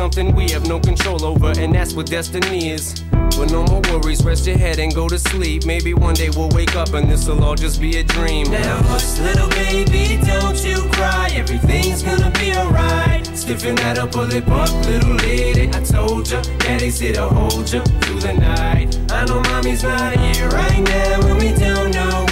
something 0.00 0.34
we 0.34 0.48
have 0.48 0.66
no 0.66 0.80
control 0.80 1.22
over, 1.26 1.52
and 1.58 1.74
that's 1.74 1.92
what 1.92 2.06
destiny 2.06 2.70
is. 2.70 3.04
But 3.36 3.50
no 3.50 3.62
more 3.64 3.82
worries, 3.90 4.24
rest 4.24 4.46
your 4.46 4.56
head 4.56 4.78
and 4.78 4.94
go 4.94 5.10
to 5.10 5.18
sleep. 5.18 5.66
Maybe 5.66 5.92
one 5.92 6.14
day 6.14 6.30
we'll 6.30 6.48
wake 6.54 6.74
up 6.74 6.94
and 6.94 7.06
this'll 7.10 7.44
all 7.44 7.54
just 7.54 7.78
be 7.82 7.98
a 7.98 8.02
dream. 8.02 8.50
Now 8.50 8.78
hush, 8.84 9.18
little 9.18 9.50
baby, 9.50 10.18
don't 10.24 10.58
you 10.64 10.78
cry. 10.92 11.28
Everything's 11.34 12.02
gonna 12.02 12.30
be 12.40 12.54
alright. 12.54 13.26
Stiffen 13.36 13.74
that 13.76 13.98
upper 13.98 14.22
lip 14.22 14.48
up, 14.48 14.72
little 14.86 15.16
lady. 15.16 15.68
I 15.68 15.82
told 15.82 16.30
ya, 16.30 16.40
daddy's 16.60 16.98
here 16.98 17.12
to 17.12 17.28
hold 17.28 17.70
ya 17.70 17.82
through 18.00 18.20
the 18.20 18.32
night. 18.32 18.98
I 19.10 19.26
know 19.26 19.42
mommy's 19.52 19.82
not 19.82 20.16
here 20.16 20.48
right 20.48 20.80
now, 20.80 21.26
and 21.28 21.38
we 21.42 21.52
don't 21.52 21.92
know 21.92 22.29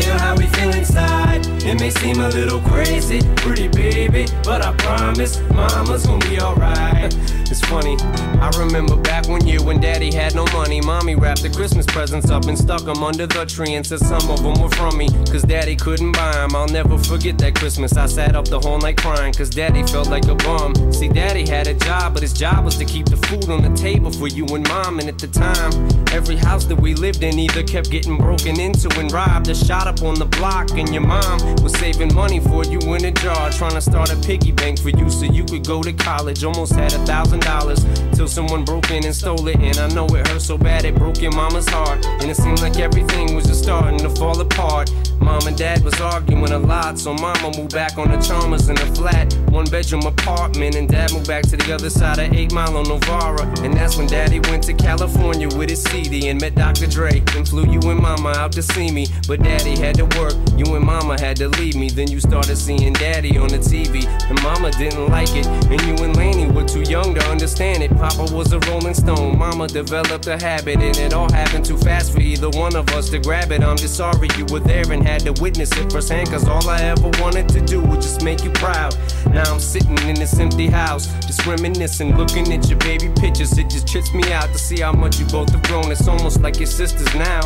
feel 0.00 0.18
how 0.18 0.36
we 0.36 0.46
feel 0.46 0.70
inside. 0.74 1.46
It 1.64 1.80
may 1.80 1.90
seem 1.90 2.20
a 2.20 2.28
little 2.28 2.60
crazy, 2.60 3.20
pretty 3.36 3.68
baby, 3.68 4.26
but 4.42 4.64
I 4.64 4.72
promise 4.76 5.40
mama's 5.50 6.06
gonna 6.06 6.28
be 6.28 6.40
alright. 6.40 7.14
It's 7.54 7.60
funny, 7.66 7.96
I 8.40 8.50
remember 8.58 8.96
back 8.96 9.28
one 9.28 9.46
year 9.46 9.62
when 9.62 9.80
daddy 9.80 10.12
had 10.12 10.34
no 10.34 10.44
money. 10.46 10.80
Mommy 10.80 11.14
wrapped 11.14 11.42
the 11.42 11.50
Christmas 11.50 11.86
presents 11.86 12.28
up 12.28 12.46
and 12.46 12.58
stuck 12.58 12.82
them 12.82 13.04
under 13.04 13.28
the 13.28 13.44
tree 13.44 13.74
and 13.74 13.86
said 13.86 14.00
some 14.00 14.28
of 14.28 14.42
them 14.42 14.60
were 14.60 14.70
from 14.70 14.96
me. 14.98 15.08
Cause 15.30 15.42
daddy 15.42 15.76
couldn't 15.76 16.12
buy 16.12 16.32
them. 16.32 16.56
I'll 16.56 16.66
never 16.66 16.98
forget 16.98 17.38
that 17.38 17.54
Christmas. 17.54 17.96
I 17.96 18.06
sat 18.06 18.34
up 18.34 18.46
the 18.46 18.58
whole 18.58 18.78
night 18.78 18.96
crying 18.96 19.32
cause 19.32 19.50
daddy 19.50 19.84
felt 19.84 20.08
like 20.08 20.26
a 20.26 20.34
bum. 20.34 20.92
See, 20.92 21.06
daddy 21.06 21.46
had 21.46 21.68
a 21.68 21.74
job, 21.74 22.14
but 22.14 22.22
his 22.22 22.32
job 22.32 22.64
was 22.64 22.76
to 22.78 22.84
keep 22.84 23.06
the 23.06 23.18
food 23.18 23.48
on 23.48 23.62
the 23.62 23.80
table 23.80 24.10
for 24.10 24.26
you 24.26 24.46
and 24.46 24.66
mom. 24.66 24.98
And 24.98 25.08
at 25.08 25.18
the 25.18 25.28
time, 25.28 25.72
every 26.12 26.36
house 26.36 26.53
that 26.66 26.80
we 26.80 26.94
lived 26.94 27.22
in 27.22 27.38
either 27.38 27.62
kept 27.62 27.90
getting 27.90 28.16
broken 28.16 28.58
into 28.60 28.88
and 28.98 29.10
robbed 29.12 29.48
or 29.48 29.54
shot 29.54 29.86
up 29.86 30.02
on 30.02 30.14
the 30.14 30.26
block. 30.26 30.70
And 30.72 30.88
your 30.92 31.06
mom 31.06 31.40
was 31.62 31.72
saving 31.74 32.14
money 32.14 32.40
for 32.40 32.64
you 32.64 32.78
in 32.94 33.04
a 33.04 33.12
jar, 33.12 33.50
trying 33.50 33.74
to 33.74 33.80
start 33.80 34.12
a 34.12 34.16
piggy 34.16 34.52
bank 34.52 34.80
for 34.80 34.90
you 34.90 35.10
so 35.10 35.24
you 35.24 35.44
could 35.44 35.66
go 35.66 35.82
to 35.82 35.92
college. 35.92 36.44
Almost 36.44 36.74
had 36.74 36.92
a 36.92 37.04
thousand 37.06 37.42
dollars 37.42 37.84
till 38.12 38.28
someone 38.28 38.64
broke 38.64 38.90
in 38.90 39.04
and 39.04 39.14
stole 39.14 39.46
it. 39.48 39.56
And 39.56 39.76
I 39.78 39.88
know 39.88 40.06
it 40.06 40.26
hurt 40.28 40.42
so 40.42 40.58
bad 40.58 40.84
it 40.84 40.94
broke 40.94 41.20
your 41.20 41.32
mama's 41.32 41.68
heart. 41.68 42.04
And 42.06 42.30
it 42.30 42.36
seemed 42.36 42.60
like 42.60 42.78
everything 42.78 43.34
was 43.34 43.46
just 43.46 43.62
starting 43.62 43.98
to 44.00 44.10
fall 44.10 44.40
apart. 44.40 44.90
Mom 45.24 45.46
and 45.46 45.56
dad 45.56 45.82
was 45.82 45.98
arguing 46.02 46.52
a 46.52 46.58
lot, 46.58 46.98
so 46.98 47.14
mama 47.14 47.50
moved 47.56 47.72
back 47.72 47.96
on 47.96 48.10
the 48.10 48.18
Chalmers 48.18 48.68
in 48.68 48.76
a 48.76 48.86
flat, 48.94 49.32
one 49.48 49.64
bedroom 49.64 50.02
apartment. 50.02 50.74
And 50.74 50.86
dad 50.86 51.14
moved 51.14 51.26
back 51.26 51.44
to 51.44 51.56
the 51.56 51.74
other 51.74 51.88
side 51.88 52.18
of 52.18 52.32
8 52.32 52.52
Mile 52.52 52.76
on 52.76 52.86
Novara. 52.86 53.46
And 53.62 53.72
that's 53.72 53.96
when 53.96 54.06
daddy 54.06 54.40
went 54.50 54.64
to 54.64 54.74
California 54.74 55.48
with 55.56 55.70
his 55.70 55.82
CD 55.84 56.28
and 56.28 56.38
met 56.38 56.54
Dr. 56.54 56.86
Dre. 56.86 57.22
And 57.34 57.48
flew 57.48 57.64
you 57.64 57.80
and 57.90 58.00
mama 58.00 58.34
out 58.36 58.52
to 58.52 58.62
see 58.62 58.92
me. 58.92 59.06
But 59.26 59.42
daddy 59.42 59.78
had 59.78 59.94
to 59.96 60.04
work, 60.20 60.34
you 60.58 60.74
and 60.76 60.84
mama 60.84 61.18
had 61.18 61.38
to 61.38 61.48
leave 61.48 61.74
me. 61.74 61.88
Then 61.88 62.10
you 62.10 62.20
started 62.20 62.56
seeing 62.56 62.92
daddy 62.92 63.38
on 63.38 63.48
the 63.48 63.58
TV. 63.58 64.04
And 64.28 64.40
mama 64.42 64.72
didn't 64.72 65.08
like 65.08 65.34
it. 65.34 65.46
And 65.46 65.80
you 65.86 66.04
and 66.04 66.14
Laney 66.16 66.50
were 66.50 66.68
too 66.68 66.82
young 66.82 67.14
to 67.14 67.24
understand 67.30 67.82
it. 67.82 67.96
Papa 67.96 68.28
was 68.34 68.52
a 68.52 68.60
rolling 68.68 68.94
stone, 68.94 69.38
mama 69.38 69.68
developed 69.68 70.26
a 70.26 70.36
habit. 70.36 70.80
And 70.82 70.96
it 70.98 71.14
all 71.14 71.32
happened 71.32 71.64
too 71.64 71.78
fast 71.78 72.12
for 72.12 72.20
either 72.20 72.50
one 72.50 72.76
of 72.76 72.90
us 72.90 73.08
to 73.08 73.18
grab 73.18 73.50
it. 73.52 73.62
I'm 73.62 73.78
just 73.78 73.96
sorry 73.96 74.28
you 74.36 74.44
were 74.52 74.60
there 74.60 74.90
and 74.92 75.02
had 75.14 75.34
to 75.34 75.40
witness 75.40 75.70
it 75.76 75.92
firsthand. 75.92 76.28
Cause 76.28 76.46
all 76.48 76.68
I 76.68 76.80
ever 76.80 77.10
wanted 77.20 77.48
to 77.50 77.60
do 77.60 77.80
was 77.80 78.04
just 78.04 78.22
make 78.22 78.42
you 78.44 78.50
proud. 78.50 78.96
Now 79.30 79.44
I'm 79.52 79.60
sitting 79.60 79.96
in 80.08 80.16
this 80.16 80.38
empty 80.38 80.66
house, 80.66 81.06
just 81.26 81.46
reminiscing, 81.46 82.16
looking 82.16 82.52
at 82.52 82.68
your 82.68 82.78
baby 82.78 83.10
pictures. 83.20 83.56
It 83.56 83.70
just 83.70 83.86
trips 83.86 84.12
me 84.12 84.32
out 84.32 84.52
to 84.52 84.58
see 84.58 84.80
how 84.80 84.92
much 84.92 85.18
you 85.20 85.26
both 85.26 85.50
have 85.50 85.62
grown. 85.64 85.90
It's 85.92 86.08
almost 86.08 86.40
like 86.40 86.58
your 86.58 86.66
sisters 86.66 87.12
now. 87.14 87.42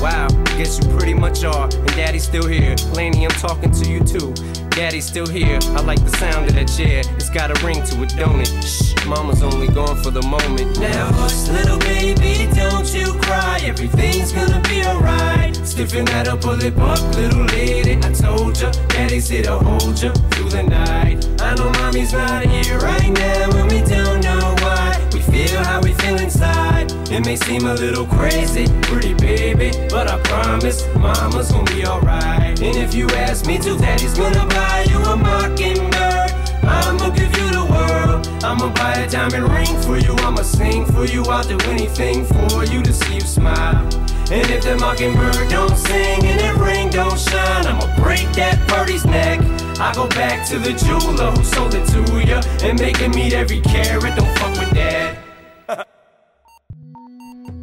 Wow, 0.00 0.28
I 0.30 0.58
guess 0.58 0.78
you 0.78 0.88
pretty 0.96 1.14
much 1.14 1.44
are. 1.44 1.64
And 1.64 1.94
daddy's 1.94 2.24
still 2.24 2.46
here. 2.46 2.74
Laney, 2.94 3.24
I'm 3.24 3.30
talking 3.32 3.70
to 3.70 3.90
you 3.90 4.00
too. 4.00 4.32
Daddy's 4.74 5.04
still 5.04 5.26
here. 5.26 5.58
I 5.76 5.82
like 5.82 6.02
the 6.02 6.16
sound 6.16 6.48
of 6.48 6.54
that 6.54 6.66
chair. 6.66 7.02
It's 7.16 7.28
got 7.28 7.50
a 7.50 7.66
ring 7.66 7.82
to 7.84 8.02
it, 8.02 8.16
don't 8.16 8.40
it? 8.40 8.48
Shh, 8.64 8.94
mama's 9.06 9.42
only 9.42 9.68
gone 9.68 10.02
for 10.02 10.10
the 10.10 10.22
moment. 10.22 10.80
Now 10.80 11.12
hush, 11.12 11.48
little 11.48 11.78
baby, 11.78 12.48
don't 12.54 12.88
you 12.94 13.12
cry. 13.20 13.60
Everything's 13.64 14.32
gonna 14.32 14.60
be 14.68 14.82
alright. 14.82 15.54
Stiffen 15.56 16.06
that 16.06 16.26
up, 16.28 16.40
pull 16.40 16.62
it 16.62 16.76
up, 16.78 17.14
little 17.14 17.44
lady. 17.44 17.98
I 18.02 18.12
told 18.12 18.60
ya, 18.60 18.72
daddy's 18.88 19.28
here 19.28 19.42
to 19.44 19.58
hold 19.58 20.00
ya 20.02 20.12
through 20.32 20.48
the 20.48 20.62
night. 20.62 21.26
I 21.40 21.54
know 21.54 21.70
mommy's 21.80 22.12
not 22.12 22.46
here 22.46 22.78
right 22.78 23.10
now, 23.10 23.56
and 23.56 23.70
we 23.70 23.80
don't 23.82 24.22
know 24.24 24.54
why. 24.60 25.08
We 25.12 25.20
feel 25.20 25.62
how 25.64 25.82
we 25.82 25.92
feel 25.94 26.18
inside. 26.18 26.71
It 27.12 27.26
may 27.26 27.36
seem 27.36 27.66
a 27.66 27.74
little 27.74 28.06
crazy, 28.06 28.66
pretty 28.80 29.12
baby, 29.12 29.70
but 29.90 30.08
I 30.08 30.18
promise 30.20 30.86
mama's 30.96 31.52
gonna 31.52 31.70
be 31.70 31.84
alright. 31.84 32.58
And 32.58 32.74
if 32.74 32.94
you 32.94 33.06
ask 33.10 33.44
me 33.44 33.58
to, 33.58 33.76
daddy's 33.76 34.16
gonna 34.16 34.46
buy 34.46 34.86
you 34.88 34.96
a 34.96 35.14
mockingbird. 35.14 36.32
I'ma 36.64 37.10
give 37.10 37.36
you 37.36 37.50
the 37.50 37.66
world. 37.68 38.26
I'ma 38.42 38.72
buy 38.72 38.94
a 38.94 39.10
diamond 39.10 39.52
ring 39.52 39.76
for 39.82 39.98
you. 39.98 40.14
I'ma 40.24 40.40
sing 40.40 40.86
for 40.86 41.04
you. 41.04 41.22
I'll 41.24 41.44
do 41.44 41.58
anything 41.68 42.24
for 42.24 42.64
you 42.64 42.82
to 42.82 42.92
see 42.94 43.16
you 43.16 43.20
smile. 43.20 43.84
And 44.32 44.48
if 44.48 44.64
the 44.64 44.78
mockingbird 44.80 45.50
don't 45.50 45.76
sing 45.76 46.24
and 46.24 46.40
that 46.40 46.56
ring 46.56 46.88
don't 46.88 47.18
shine, 47.18 47.66
I'ma 47.66 47.94
break 48.02 48.32
that 48.40 48.56
birdie's 48.66 49.04
neck. 49.04 49.38
I 49.78 49.92
go 49.92 50.08
back 50.08 50.48
to 50.48 50.58
the 50.58 50.72
jeweler 50.72 51.30
who 51.32 51.44
sold 51.44 51.74
it 51.74 51.86
to 51.88 52.26
ya 52.26 52.40
and 52.66 52.80
make 52.80 52.96
him 52.96 53.10
meet 53.10 53.34
every 53.34 53.60
carat. 53.60 54.16
Don't 54.16 54.38
fuck 54.38 54.58
with 54.58 54.70
that. 54.70 55.21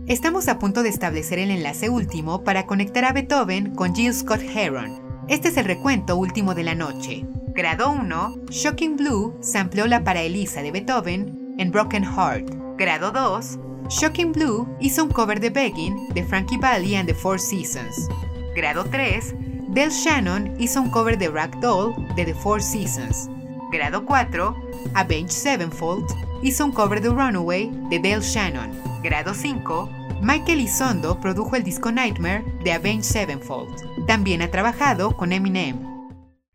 Estamos 0.09 0.47
a 0.47 0.57
punto 0.57 0.81
de 0.81 0.89
establecer 0.89 1.37
el 1.37 1.51
enlace 1.51 1.87
último 1.87 2.43
para 2.43 2.65
conectar 2.65 3.05
a 3.05 3.13
Beethoven 3.13 3.75
con 3.75 3.93
Jill 3.93 4.11
Scott 4.11 4.41
Heron. 4.41 4.99
Este 5.27 5.49
es 5.49 5.57
el 5.57 5.65
recuento 5.65 6.17
último 6.17 6.55
de 6.55 6.63
la 6.63 6.73
noche. 6.73 7.27
Grado 7.49 7.91
1, 7.91 8.45
Shocking 8.49 8.97
Blue 8.97 9.37
sampleó 9.39 9.85
la 9.85 10.03
para 10.03 10.23
Elisa 10.23 10.63
de 10.63 10.71
Beethoven 10.71 11.53
en 11.59 11.69
Broken 11.69 12.03
Heart. 12.03 12.49
Grado 12.75 13.11
2, 13.11 13.59
Shocking 13.89 14.31
Blue 14.31 14.67
hizo 14.79 15.03
un 15.03 15.11
cover 15.11 15.39
de 15.39 15.51
Begging 15.51 16.09
de 16.15 16.23
Frankie 16.23 16.57
Valli 16.57 16.95
and 16.95 17.07
the 17.07 17.13
Four 17.13 17.39
Seasons. 17.39 18.09
Grado 18.55 18.85
3, 18.85 19.35
Del 19.75 19.91
Shannon 19.91 20.55
hizo 20.59 20.81
un 20.81 20.89
cover 20.89 21.19
de 21.19 21.27
Ragdoll 21.27 21.93
de 22.15 22.25
The 22.25 22.33
Four 22.33 22.63
Seasons. 22.63 23.29
Grado 23.71 24.03
4, 24.03 24.55
Avenged 24.95 25.29
Sevenfold 25.29 26.07
hizo 26.41 26.65
un 26.65 26.71
cover 26.71 26.99
de 26.99 27.09
Runaway 27.09 27.69
de 27.91 27.99
Del 27.99 28.21
Shannon. 28.21 28.71
Grado 29.03 29.33
5, 29.33 29.98
Michael 30.21 30.59
Isondo 30.59 31.19
produjo 31.19 31.55
el 31.55 31.63
disco 31.63 31.91
Nightmare 31.91 32.43
de 32.63 32.73
Avenged 32.73 33.03
Sevenfold. 33.03 34.05
También 34.05 34.41
ha 34.41 34.51
trabajado 34.51 35.15
con 35.15 35.31
Eminem. 35.31 35.79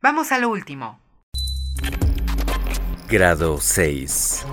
Vamos 0.02 0.32
a 0.32 0.38
lo 0.38 0.50
último. 0.50 1.00
Grado 3.08 3.58
6. 3.58 4.44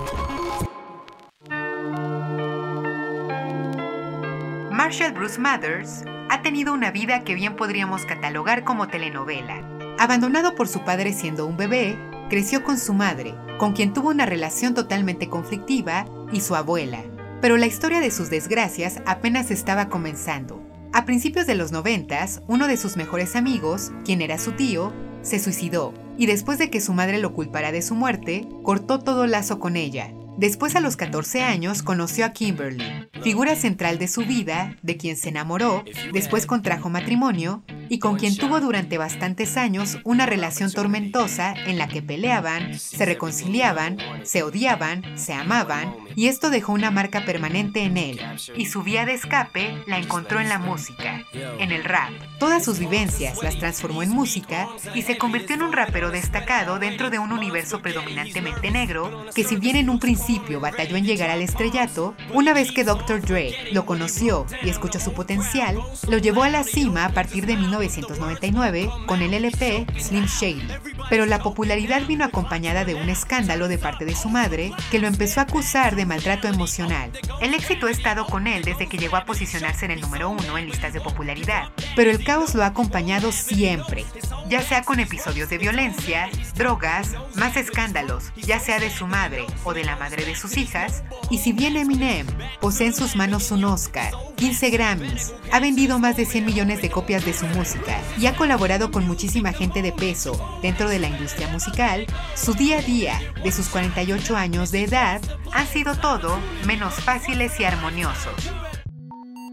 Marshall 4.70 5.12
Bruce 5.12 5.38
Mathers 5.38 6.04
ha 6.30 6.40
tenido 6.40 6.72
una 6.72 6.90
vida 6.90 7.22
que 7.22 7.34
bien 7.34 7.54
podríamos 7.54 8.06
catalogar 8.06 8.64
como 8.64 8.88
telenovela. 8.88 9.62
Abandonado 9.98 10.54
por 10.54 10.68
su 10.68 10.84
padre 10.84 11.12
siendo 11.12 11.46
un 11.46 11.58
bebé, 11.58 11.98
creció 12.30 12.64
con 12.64 12.78
su 12.78 12.94
madre, 12.94 13.34
con 13.58 13.74
quien 13.74 13.92
tuvo 13.92 14.08
una 14.08 14.24
relación 14.24 14.74
totalmente 14.74 15.28
conflictiva, 15.28 16.06
y 16.32 16.40
su 16.40 16.56
abuela. 16.56 17.02
Pero 17.42 17.56
la 17.56 17.66
historia 17.66 18.00
de 18.00 18.12
sus 18.12 18.30
desgracias 18.30 19.02
apenas 19.04 19.50
estaba 19.50 19.88
comenzando. 19.88 20.62
A 20.92 21.04
principios 21.04 21.44
de 21.44 21.56
los 21.56 21.72
noventas, 21.72 22.40
uno 22.46 22.68
de 22.68 22.76
sus 22.76 22.96
mejores 22.96 23.34
amigos, 23.34 23.90
quien 24.04 24.22
era 24.22 24.38
su 24.38 24.52
tío, 24.52 24.92
se 25.22 25.40
suicidó, 25.40 25.92
y 26.16 26.26
después 26.26 26.58
de 26.58 26.70
que 26.70 26.80
su 26.80 26.92
madre 26.92 27.18
lo 27.18 27.34
culpara 27.34 27.72
de 27.72 27.82
su 27.82 27.96
muerte, 27.96 28.46
cortó 28.62 29.00
todo 29.00 29.26
lazo 29.26 29.58
con 29.58 29.74
ella. 29.74 30.14
Después 30.38 30.74
a 30.76 30.80
los 30.80 30.96
14 30.96 31.42
años 31.42 31.82
conoció 31.82 32.24
a 32.24 32.30
Kimberly, 32.30 33.08
figura 33.22 33.54
central 33.54 33.98
de 33.98 34.08
su 34.08 34.22
vida, 34.22 34.76
de 34.82 34.96
quien 34.96 35.16
se 35.16 35.28
enamoró, 35.28 35.84
después 36.12 36.46
contrajo 36.46 36.88
matrimonio 36.88 37.62
y 37.88 37.98
con 37.98 38.16
quien 38.16 38.36
tuvo 38.36 38.58
durante 38.60 38.96
bastantes 38.96 39.56
años 39.56 39.98
una 40.04 40.24
relación 40.24 40.72
tormentosa 40.72 41.52
en 41.66 41.76
la 41.76 41.86
que 41.86 42.02
peleaban, 42.02 42.78
se 42.78 43.04
reconciliaban, 43.04 43.98
se 44.22 44.42
odiaban, 44.42 45.02
se 45.18 45.34
amaban 45.34 45.94
y 46.16 46.28
esto 46.28 46.48
dejó 46.48 46.72
una 46.72 46.90
marca 46.90 47.24
permanente 47.24 47.82
en 47.82 47.98
él. 47.98 48.20
Y 48.56 48.66
su 48.66 48.82
vía 48.82 49.04
de 49.04 49.12
escape 49.12 49.76
la 49.86 49.98
encontró 49.98 50.40
en 50.40 50.48
la 50.48 50.58
música, 50.58 51.24
en 51.32 51.70
el 51.70 51.84
rap. 51.84 52.10
Todas 52.38 52.64
sus 52.64 52.78
vivencias 52.78 53.42
las 53.42 53.58
transformó 53.58 54.02
en 54.02 54.10
música 54.10 54.68
y 54.94 55.02
se 55.02 55.18
convirtió 55.18 55.54
en 55.54 55.62
un 55.62 55.72
rapero 55.72 56.10
destacado 56.10 56.78
dentro 56.78 57.10
de 57.10 57.18
un 57.18 57.32
universo 57.32 57.82
predominantemente 57.82 58.70
negro 58.70 59.26
que 59.34 59.44
si 59.44 59.56
bien 59.56 59.76
en 59.76 59.90
un 59.90 59.98
principio 59.98 60.21
batalló 60.60 60.96
en 60.96 61.04
llegar 61.04 61.30
al 61.30 61.42
estrellato, 61.42 62.14
una 62.32 62.52
vez 62.54 62.72
que 62.72 62.84
Dr. 62.84 63.22
Dre 63.22 63.54
lo 63.72 63.84
conoció 63.84 64.46
y 64.62 64.68
escuchó 64.68 65.00
su 65.00 65.12
potencial, 65.12 65.78
lo 66.08 66.18
llevó 66.18 66.44
a 66.44 66.48
la 66.48 66.64
cima 66.64 67.06
a 67.06 67.12
partir 67.12 67.46
de 67.46 67.56
1999 67.56 68.88
con 69.06 69.22
el 69.22 69.34
LP 69.34 69.86
Slim 69.98 70.26
Shady. 70.26 70.68
Pero 71.12 71.26
la 71.26 71.40
popularidad 71.40 72.06
vino 72.06 72.24
acompañada 72.24 72.86
de 72.86 72.94
un 72.94 73.10
escándalo 73.10 73.68
de 73.68 73.76
parte 73.76 74.06
de 74.06 74.16
su 74.16 74.30
madre 74.30 74.72
que 74.90 74.98
lo 74.98 75.06
empezó 75.06 75.40
a 75.40 75.42
acusar 75.42 75.94
de 75.94 76.06
maltrato 76.06 76.48
emocional. 76.48 77.10
El 77.42 77.52
éxito 77.52 77.86
ha 77.86 77.90
estado 77.90 78.24
con 78.24 78.46
él 78.46 78.64
desde 78.64 78.88
que 78.88 78.96
llegó 78.96 79.18
a 79.18 79.26
posicionarse 79.26 79.84
en 79.84 79.90
el 79.90 80.00
número 80.00 80.30
uno 80.30 80.56
en 80.56 80.64
listas 80.64 80.94
de 80.94 81.02
popularidad, 81.02 81.68
pero 81.94 82.10
el 82.10 82.24
caos 82.24 82.54
lo 82.54 82.62
ha 82.62 82.68
acompañado 82.68 83.30
siempre, 83.30 84.06
ya 84.48 84.62
sea 84.62 84.84
con 84.84 85.00
episodios 85.00 85.50
de 85.50 85.58
violencia, 85.58 86.30
drogas, 86.54 87.10
más 87.34 87.58
escándalos, 87.58 88.32
ya 88.36 88.58
sea 88.58 88.78
de 88.78 88.88
su 88.88 89.06
madre 89.06 89.44
o 89.64 89.74
de 89.74 89.84
la 89.84 89.96
madre 89.96 90.24
de 90.24 90.34
sus 90.34 90.56
hijas, 90.56 91.04
y 91.28 91.40
si 91.40 91.52
bien 91.52 91.76
Eminem 91.76 92.26
posee 92.58 92.86
en 92.86 92.94
sus 92.94 93.16
manos 93.16 93.50
un 93.50 93.64
Oscar, 93.64 94.14
15 94.36 94.70
Grammys, 94.70 95.34
ha 95.52 95.60
vendido 95.60 95.98
más 95.98 96.16
de 96.16 96.24
100 96.24 96.46
millones 96.46 96.80
de 96.80 96.90
copias 96.90 97.26
de 97.26 97.34
su 97.34 97.46
música 97.48 98.00
y 98.18 98.24
ha 98.24 98.34
colaborado 98.34 98.90
con 98.90 99.06
muchísima 99.06 99.52
gente 99.52 99.82
de 99.82 99.92
peso 99.92 100.58
dentro 100.62 100.88
de 100.88 101.01
la 101.02 101.08
industria 101.08 101.48
musical, 101.48 102.06
su 102.34 102.54
día 102.54 102.78
a 102.78 102.82
día 102.82 103.20
de 103.42 103.52
sus 103.52 103.68
48 103.68 104.36
años 104.36 104.70
de 104.70 104.84
edad 104.84 105.20
han 105.52 105.66
sido 105.66 105.94
todo 105.96 106.38
menos 106.66 106.94
fáciles 106.94 107.60
y 107.60 107.64
armoniosos. 107.64 108.50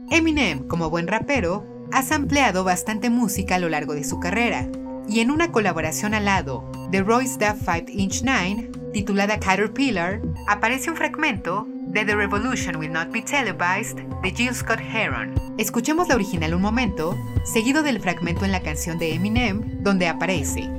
Eminem, 0.09 0.67
como 0.67 0.89
buen 0.89 1.07
rapero, 1.07 1.67
ha 1.91 2.03
sampleado 2.03 2.63
bastante 2.63 3.09
música 3.09 3.55
a 3.55 3.59
lo 3.59 3.67
largo 3.67 3.93
de 3.93 4.03
su 4.03 4.19
carrera, 4.19 4.69
y 5.07 5.21
en 5.21 5.31
una 5.31 5.51
colaboración 5.51 6.13
al 6.13 6.25
lado 6.25 6.71
de 6.91 7.01
Royce 7.01 7.37
Da 7.39 7.55
5 7.55 7.91
Inch 7.93 8.21
9, 8.23 8.71
titulada 8.93 9.39
Caterpillar, 9.39 10.21
aparece 10.47 10.91
un 10.91 10.97
fragmento 10.97 11.67
de 11.87 12.05
The 12.05 12.15
Revolution 12.15 12.75
Will 12.75 12.91
Not 12.91 13.11
Be 13.11 13.23
Televised 13.23 13.97
de 14.21 14.31
Jill 14.31 14.53
Scott 14.53 14.79
Heron. 14.79 15.33
Escuchemos 15.57 16.07
la 16.07 16.15
original 16.15 16.53
un 16.53 16.61
momento, 16.61 17.17
seguido 17.43 17.81
del 17.81 17.99
fragmento 17.99 18.45
en 18.45 18.51
la 18.51 18.61
canción 18.61 18.99
de 18.99 19.15
Eminem, 19.15 19.81
donde 19.83 20.07
aparece. 20.07 20.78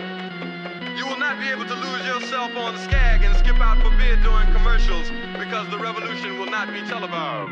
You 0.97 1.05
will 1.05 1.17
not 1.19 1.39
be 1.39 1.47
able 1.49 1.65
to 1.65 1.75
lose 1.75 2.05
yourself 2.05 2.51
on 2.57 2.77
Skag 2.77 3.23
and 3.23 3.35
skip 3.37 3.59
out 3.61 3.77
for 3.81 3.89
beer 3.97 4.17
during 4.23 4.51
commercials 4.53 5.09
because 5.39 5.69
the 5.69 5.77
revolution 5.77 6.39
will 6.39 6.49
not 6.49 6.67
be 6.71 6.81
televised. 6.87 7.51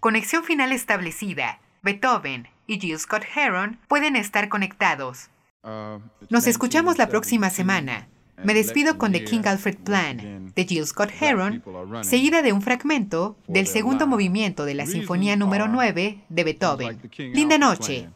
Conexión 0.00 0.44
final 0.44 0.72
establecida. 0.72 1.60
Beethoven 1.82 2.48
y 2.66 2.78
Jill 2.78 2.98
Scott 2.98 3.24
Heron 3.34 3.78
pueden 3.88 4.16
estar 4.16 4.48
conectados. 4.48 5.30
Nos 6.30 6.46
escuchamos 6.46 6.98
la 6.98 7.08
próxima 7.08 7.50
semana. 7.50 8.08
Me 8.42 8.54
despido 8.54 8.96
con 8.96 9.12
The 9.12 9.24
King 9.24 9.42
Alfred 9.44 9.76
Plan 9.76 10.52
de 10.54 10.64
Jill 10.64 10.86
Scott 10.86 11.10
Heron, 11.20 11.62
seguida 12.02 12.40
de 12.42 12.52
un 12.54 12.62
fragmento 12.62 13.36
del 13.46 13.66
segundo 13.66 14.06
movimiento 14.06 14.64
de 14.64 14.74
la 14.74 14.86
Sinfonía 14.86 15.36
número 15.36 15.68
9 15.68 16.24
de 16.28 16.44
Beethoven. 16.44 16.98
Linda 17.34 17.58
noche. 17.58 18.08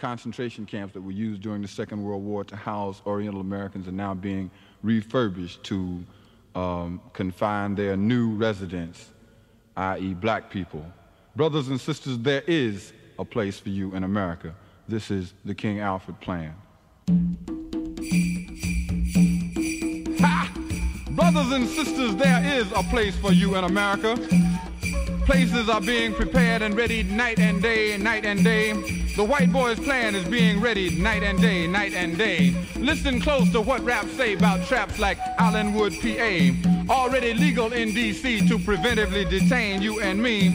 Concentration 0.00 0.64
camps 0.64 0.94
that 0.94 1.02
were 1.02 1.12
used 1.12 1.42
during 1.42 1.62
the 1.62 1.68
Second 1.68 2.02
World 2.02 2.24
War 2.24 2.42
to 2.44 2.56
house 2.56 3.02
Oriental 3.06 3.40
Americans 3.40 3.86
are 3.86 3.92
now 3.92 4.14
being 4.14 4.50
refurbished 4.82 5.62
to 5.64 6.02
um, 6.54 7.00
confine 7.12 7.74
their 7.74 7.96
new 7.96 8.30
residents, 8.30 9.10
i.e., 9.76 10.14
black 10.14 10.50
people. 10.50 10.84
Brothers 11.36 11.68
and 11.68 11.78
sisters, 11.78 12.18
there 12.18 12.42
is 12.46 12.92
a 13.18 13.24
place 13.24 13.60
for 13.60 13.68
you 13.68 13.94
in 13.94 14.02
America. 14.02 14.54
This 14.88 15.10
is 15.10 15.34
the 15.44 15.54
King 15.54 15.80
Alfred 15.80 16.18
plan. 16.20 16.54
Ha! 20.18 20.52
Brothers 21.10 21.52
and 21.52 21.68
sisters, 21.68 22.16
there 22.16 22.42
is 22.58 22.72
a 22.72 22.82
place 22.84 23.16
for 23.16 23.32
you 23.32 23.54
in 23.56 23.64
America. 23.64 24.16
Places 25.30 25.68
are 25.68 25.80
being 25.80 26.12
prepared 26.12 26.60
and 26.60 26.76
ready 26.76 27.04
night 27.04 27.38
and 27.38 27.62
day, 27.62 27.96
night 27.96 28.24
and 28.24 28.42
day. 28.42 28.72
The 29.14 29.22
white 29.22 29.52
boy's 29.52 29.78
plan 29.78 30.16
is 30.16 30.24
being 30.24 30.60
ready 30.60 30.98
night 30.98 31.22
and 31.22 31.40
day, 31.40 31.68
night 31.68 31.94
and 31.94 32.18
day. 32.18 32.52
Listen 32.74 33.20
close 33.20 33.48
to 33.52 33.60
what 33.60 33.80
raps 33.84 34.10
say 34.16 34.34
about 34.34 34.66
traps 34.66 34.98
like 34.98 35.18
Allenwood, 35.38 35.92
PA. 36.02 36.92
Already 36.92 37.34
legal 37.34 37.72
in 37.72 37.90
DC 37.90 38.48
to 38.48 38.58
preventively 38.58 39.30
detain 39.30 39.80
you 39.80 40.00
and 40.00 40.20
me. 40.20 40.48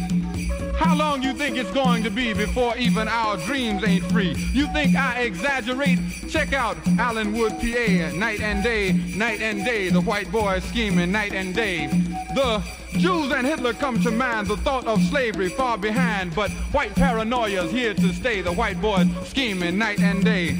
How 0.76 0.94
long 0.94 1.24
you 1.24 1.32
think 1.32 1.56
it's 1.56 1.72
going 1.72 2.04
to 2.04 2.10
be 2.10 2.34
before 2.34 2.76
even 2.76 3.08
our 3.08 3.38
dreams 3.38 3.82
ain't 3.86 4.04
free? 4.12 4.36
You 4.52 4.68
think 4.74 4.98
I 4.98 5.22
exaggerate? 5.22 6.00
Check 6.28 6.52
out 6.52 6.76
Allenwood, 6.98 7.52
PA, 7.62 8.18
night 8.18 8.42
and 8.42 8.62
day, 8.62 8.92
night 9.16 9.40
and 9.40 9.64
day. 9.64 9.88
The 9.88 10.02
white 10.02 10.30
boy 10.34 10.60
scheming 10.60 11.14
night 11.14 11.32
and 11.32 11.56
day. 11.56 11.90
The 12.36 12.62
Jews 12.98 13.32
and 13.32 13.48
Hitler 13.48 13.72
come 13.72 13.98
to 14.04 14.12
mind, 14.12 14.48
the 14.48 14.58
thought 14.58 14.86
of 14.88 15.02
slavery 15.04 15.48
far 15.48 15.78
behind, 15.78 16.36
but 16.36 16.52
white 16.74 16.94
paranoia's 16.94 17.72
here 17.72 17.94
to 17.94 18.14
stay. 18.14 18.42
The 18.42 18.52
white 18.52 18.82
boy 18.82 19.06
scheming 19.24 19.78
night 19.78 20.02
and 20.02 20.22
day. 20.22 20.56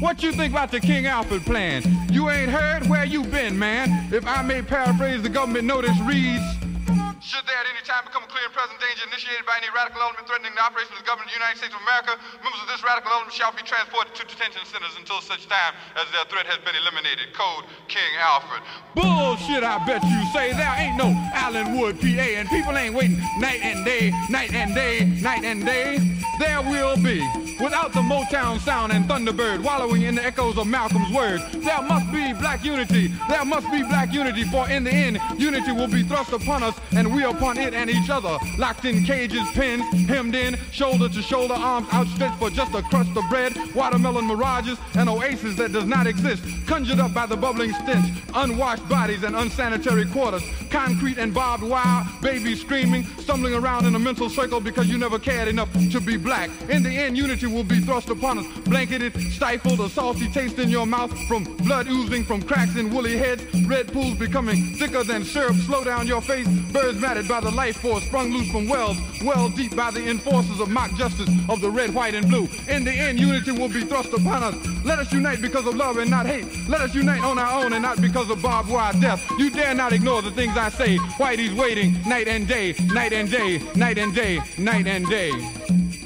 What 0.00 0.20
you 0.24 0.32
think 0.32 0.52
about 0.52 0.72
the 0.72 0.80
King 0.80 1.06
Alfred 1.06 1.42
plan? 1.42 1.84
You 2.10 2.30
ain't 2.30 2.50
heard 2.50 2.88
where 2.88 3.04
you 3.04 3.22
been, 3.22 3.56
man. 3.56 4.12
If 4.12 4.26
I 4.26 4.42
may 4.42 4.60
paraphrase 4.60 5.22
the 5.22 5.28
government 5.28 5.66
notice 5.66 5.96
reads. 6.00 6.42
Should 7.18 7.42
there 7.50 7.58
at 7.58 7.66
any 7.66 7.82
time 7.82 8.06
become 8.06 8.22
a 8.22 8.30
clear 8.30 8.46
and 8.46 8.54
present 8.54 8.78
danger 8.78 9.02
initiated 9.10 9.42
by 9.42 9.58
any 9.58 9.66
radical 9.74 9.98
element 9.98 10.22
threatening 10.30 10.54
the 10.54 10.62
operations 10.62 10.94
of 10.94 11.02
the 11.02 11.08
government 11.08 11.26
of 11.26 11.34
the 11.34 11.42
United 11.42 11.58
States 11.58 11.74
of 11.74 11.82
America, 11.82 12.14
members 12.46 12.62
of 12.62 12.70
this 12.70 12.78
radical 12.86 13.10
element 13.10 13.34
shall 13.34 13.50
be 13.50 13.66
transported 13.66 14.14
to 14.14 14.22
detention 14.22 14.62
centers 14.70 14.94
until 14.94 15.18
such 15.18 15.50
time 15.50 15.74
as 15.98 16.06
their 16.14 16.22
threat 16.30 16.46
has 16.46 16.62
been 16.62 16.78
eliminated. 16.78 17.34
Code 17.34 17.66
King 17.90 18.12
Alfred. 18.22 18.62
Bullshit, 18.94 19.66
I 19.66 19.82
bet 19.82 19.98
you 20.06 20.22
say. 20.30 20.54
There 20.54 20.74
ain't 20.78 20.94
no 20.94 21.10
Allenwood, 21.34 21.98
PA, 21.98 22.26
and 22.38 22.46
people 22.46 22.78
ain't 22.78 22.94
waiting 22.94 23.18
night 23.42 23.66
and 23.66 23.82
day, 23.82 24.14
night 24.30 24.54
and 24.54 24.70
day, 24.74 25.02
night 25.18 25.42
and 25.42 25.66
day. 25.66 25.98
There 26.38 26.62
will 26.62 26.94
be. 27.02 27.47
Without 27.60 27.92
the 27.92 28.00
Motown 28.00 28.60
sound 28.60 28.92
and 28.92 29.04
Thunderbird 29.06 29.64
wallowing 29.64 30.02
in 30.02 30.14
the 30.14 30.24
echoes 30.24 30.56
of 30.56 30.68
Malcolm's 30.68 31.12
words, 31.12 31.42
there 31.52 31.82
must 31.82 32.12
be 32.12 32.32
black 32.34 32.64
unity. 32.64 33.08
There 33.28 33.44
must 33.44 33.68
be 33.72 33.82
black 33.82 34.12
unity, 34.12 34.44
for 34.44 34.68
in 34.68 34.84
the 34.84 34.92
end, 34.92 35.18
unity 35.36 35.72
will 35.72 35.88
be 35.88 36.04
thrust 36.04 36.32
upon 36.32 36.62
us 36.62 36.78
and 36.92 37.12
we 37.12 37.24
upon 37.24 37.58
it 37.58 37.74
and 37.74 37.90
each 37.90 38.10
other. 38.10 38.38
Locked 38.58 38.84
in 38.84 39.04
cages, 39.04 39.42
pins, 39.54 39.82
hemmed 40.08 40.36
in, 40.36 40.56
shoulder 40.70 41.08
to 41.08 41.20
shoulder, 41.20 41.54
arms 41.54 41.88
outstretched 41.92 42.38
for 42.38 42.48
just 42.48 42.72
a 42.76 42.82
crust 42.82 43.10
of 43.16 43.28
bread, 43.28 43.52
watermelon 43.74 44.28
mirages, 44.28 44.78
and 44.94 45.08
oasis 45.08 45.56
that 45.56 45.72
does 45.72 45.86
not 45.86 46.06
exist. 46.06 46.44
Conjured 46.68 47.00
up 47.00 47.12
by 47.12 47.26
the 47.26 47.36
bubbling 47.36 47.72
stench, 47.72 48.06
unwashed 48.34 48.88
bodies 48.88 49.24
and 49.24 49.34
unsanitary 49.34 50.06
quarters, 50.06 50.44
concrete 50.70 51.18
and 51.18 51.34
barbed 51.34 51.64
wire, 51.64 52.06
babies 52.22 52.60
screaming, 52.60 53.02
stumbling 53.18 53.54
around 53.54 53.84
in 53.84 53.96
a 53.96 53.98
mental 53.98 54.30
circle 54.30 54.60
because 54.60 54.86
you 54.86 54.96
never 54.96 55.18
cared 55.18 55.48
enough 55.48 55.72
to 55.90 56.00
be 56.00 56.16
black. 56.16 56.50
In 56.68 56.84
the 56.84 56.90
end, 56.90 57.16
unity 57.16 57.47
will 57.48 57.64
be 57.64 57.80
thrust 57.80 58.08
upon 58.10 58.38
us, 58.38 58.46
blanketed, 58.64 59.14
stifled, 59.32 59.80
a 59.80 59.88
salty 59.88 60.28
taste 60.28 60.58
in 60.58 60.68
your 60.68 60.86
mouth 60.86 61.16
from 61.26 61.44
blood 61.58 61.86
oozing 61.88 62.24
from 62.24 62.42
cracks 62.42 62.76
in 62.76 62.92
woolly 62.92 63.16
heads, 63.16 63.42
red 63.66 63.92
pools 63.92 64.16
becoming 64.18 64.74
thicker 64.74 65.02
than 65.04 65.24
syrup. 65.24 65.56
Slow 65.56 65.84
down 65.84 66.06
your 66.06 66.20
face, 66.20 66.48
birds 66.72 67.00
matted 67.00 67.28
by 67.28 67.40
the 67.40 67.50
life 67.50 67.76
force 67.78 68.04
sprung 68.04 68.32
loose 68.32 68.50
from 68.50 68.68
wells, 68.68 68.96
well 69.24 69.48
deep 69.48 69.74
by 69.76 69.90
the 69.90 70.08
enforcers 70.08 70.60
of 70.60 70.68
mock 70.68 70.90
justice 70.94 71.28
of 71.48 71.60
the 71.60 71.70
red, 71.70 71.94
white, 71.94 72.14
and 72.14 72.28
blue. 72.28 72.48
In 72.68 72.84
the 72.84 72.92
end, 72.92 73.18
unity 73.18 73.52
will 73.52 73.68
be 73.68 73.82
thrust 73.82 74.12
upon 74.12 74.42
us. 74.42 74.54
Let 74.84 74.98
us 74.98 75.12
unite 75.12 75.40
because 75.42 75.66
of 75.66 75.74
love 75.74 75.98
and 75.98 76.10
not 76.10 76.26
hate. 76.26 76.46
Let 76.68 76.80
us 76.80 76.94
unite 76.94 77.22
on 77.22 77.38
our 77.38 77.64
own 77.64 77.72
and 77.72 77.82
not 77.82 78.00
because 78.00 78.30
of 78.30 78.42
barbed 78.42 78.70
wire 78.70 78.92
death. 79.00 79.22
You 79.38 79.50
dare 79.50 79.74
not 79.74 79.92
ignore 79.92 80.22
the 80.22 80.30
things 80.30 80.56
I 80.56 80.68
say. 80.70 80.96
Whitey's 81.18 81.54
waiting 81.54 82.00
night 82.06 82.28
and 82.28 82.46
day, 82.46 82.74
night 82.92 83.12
and 83.12 83.30
day, 83.30 83.58
night 83.74 83.98
and 83.98 84.14
day, 84.14 84.40
night 84.58 84.86
and 84.86 85.06
day. 85.08 85.97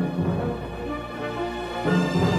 you 2.16 2.39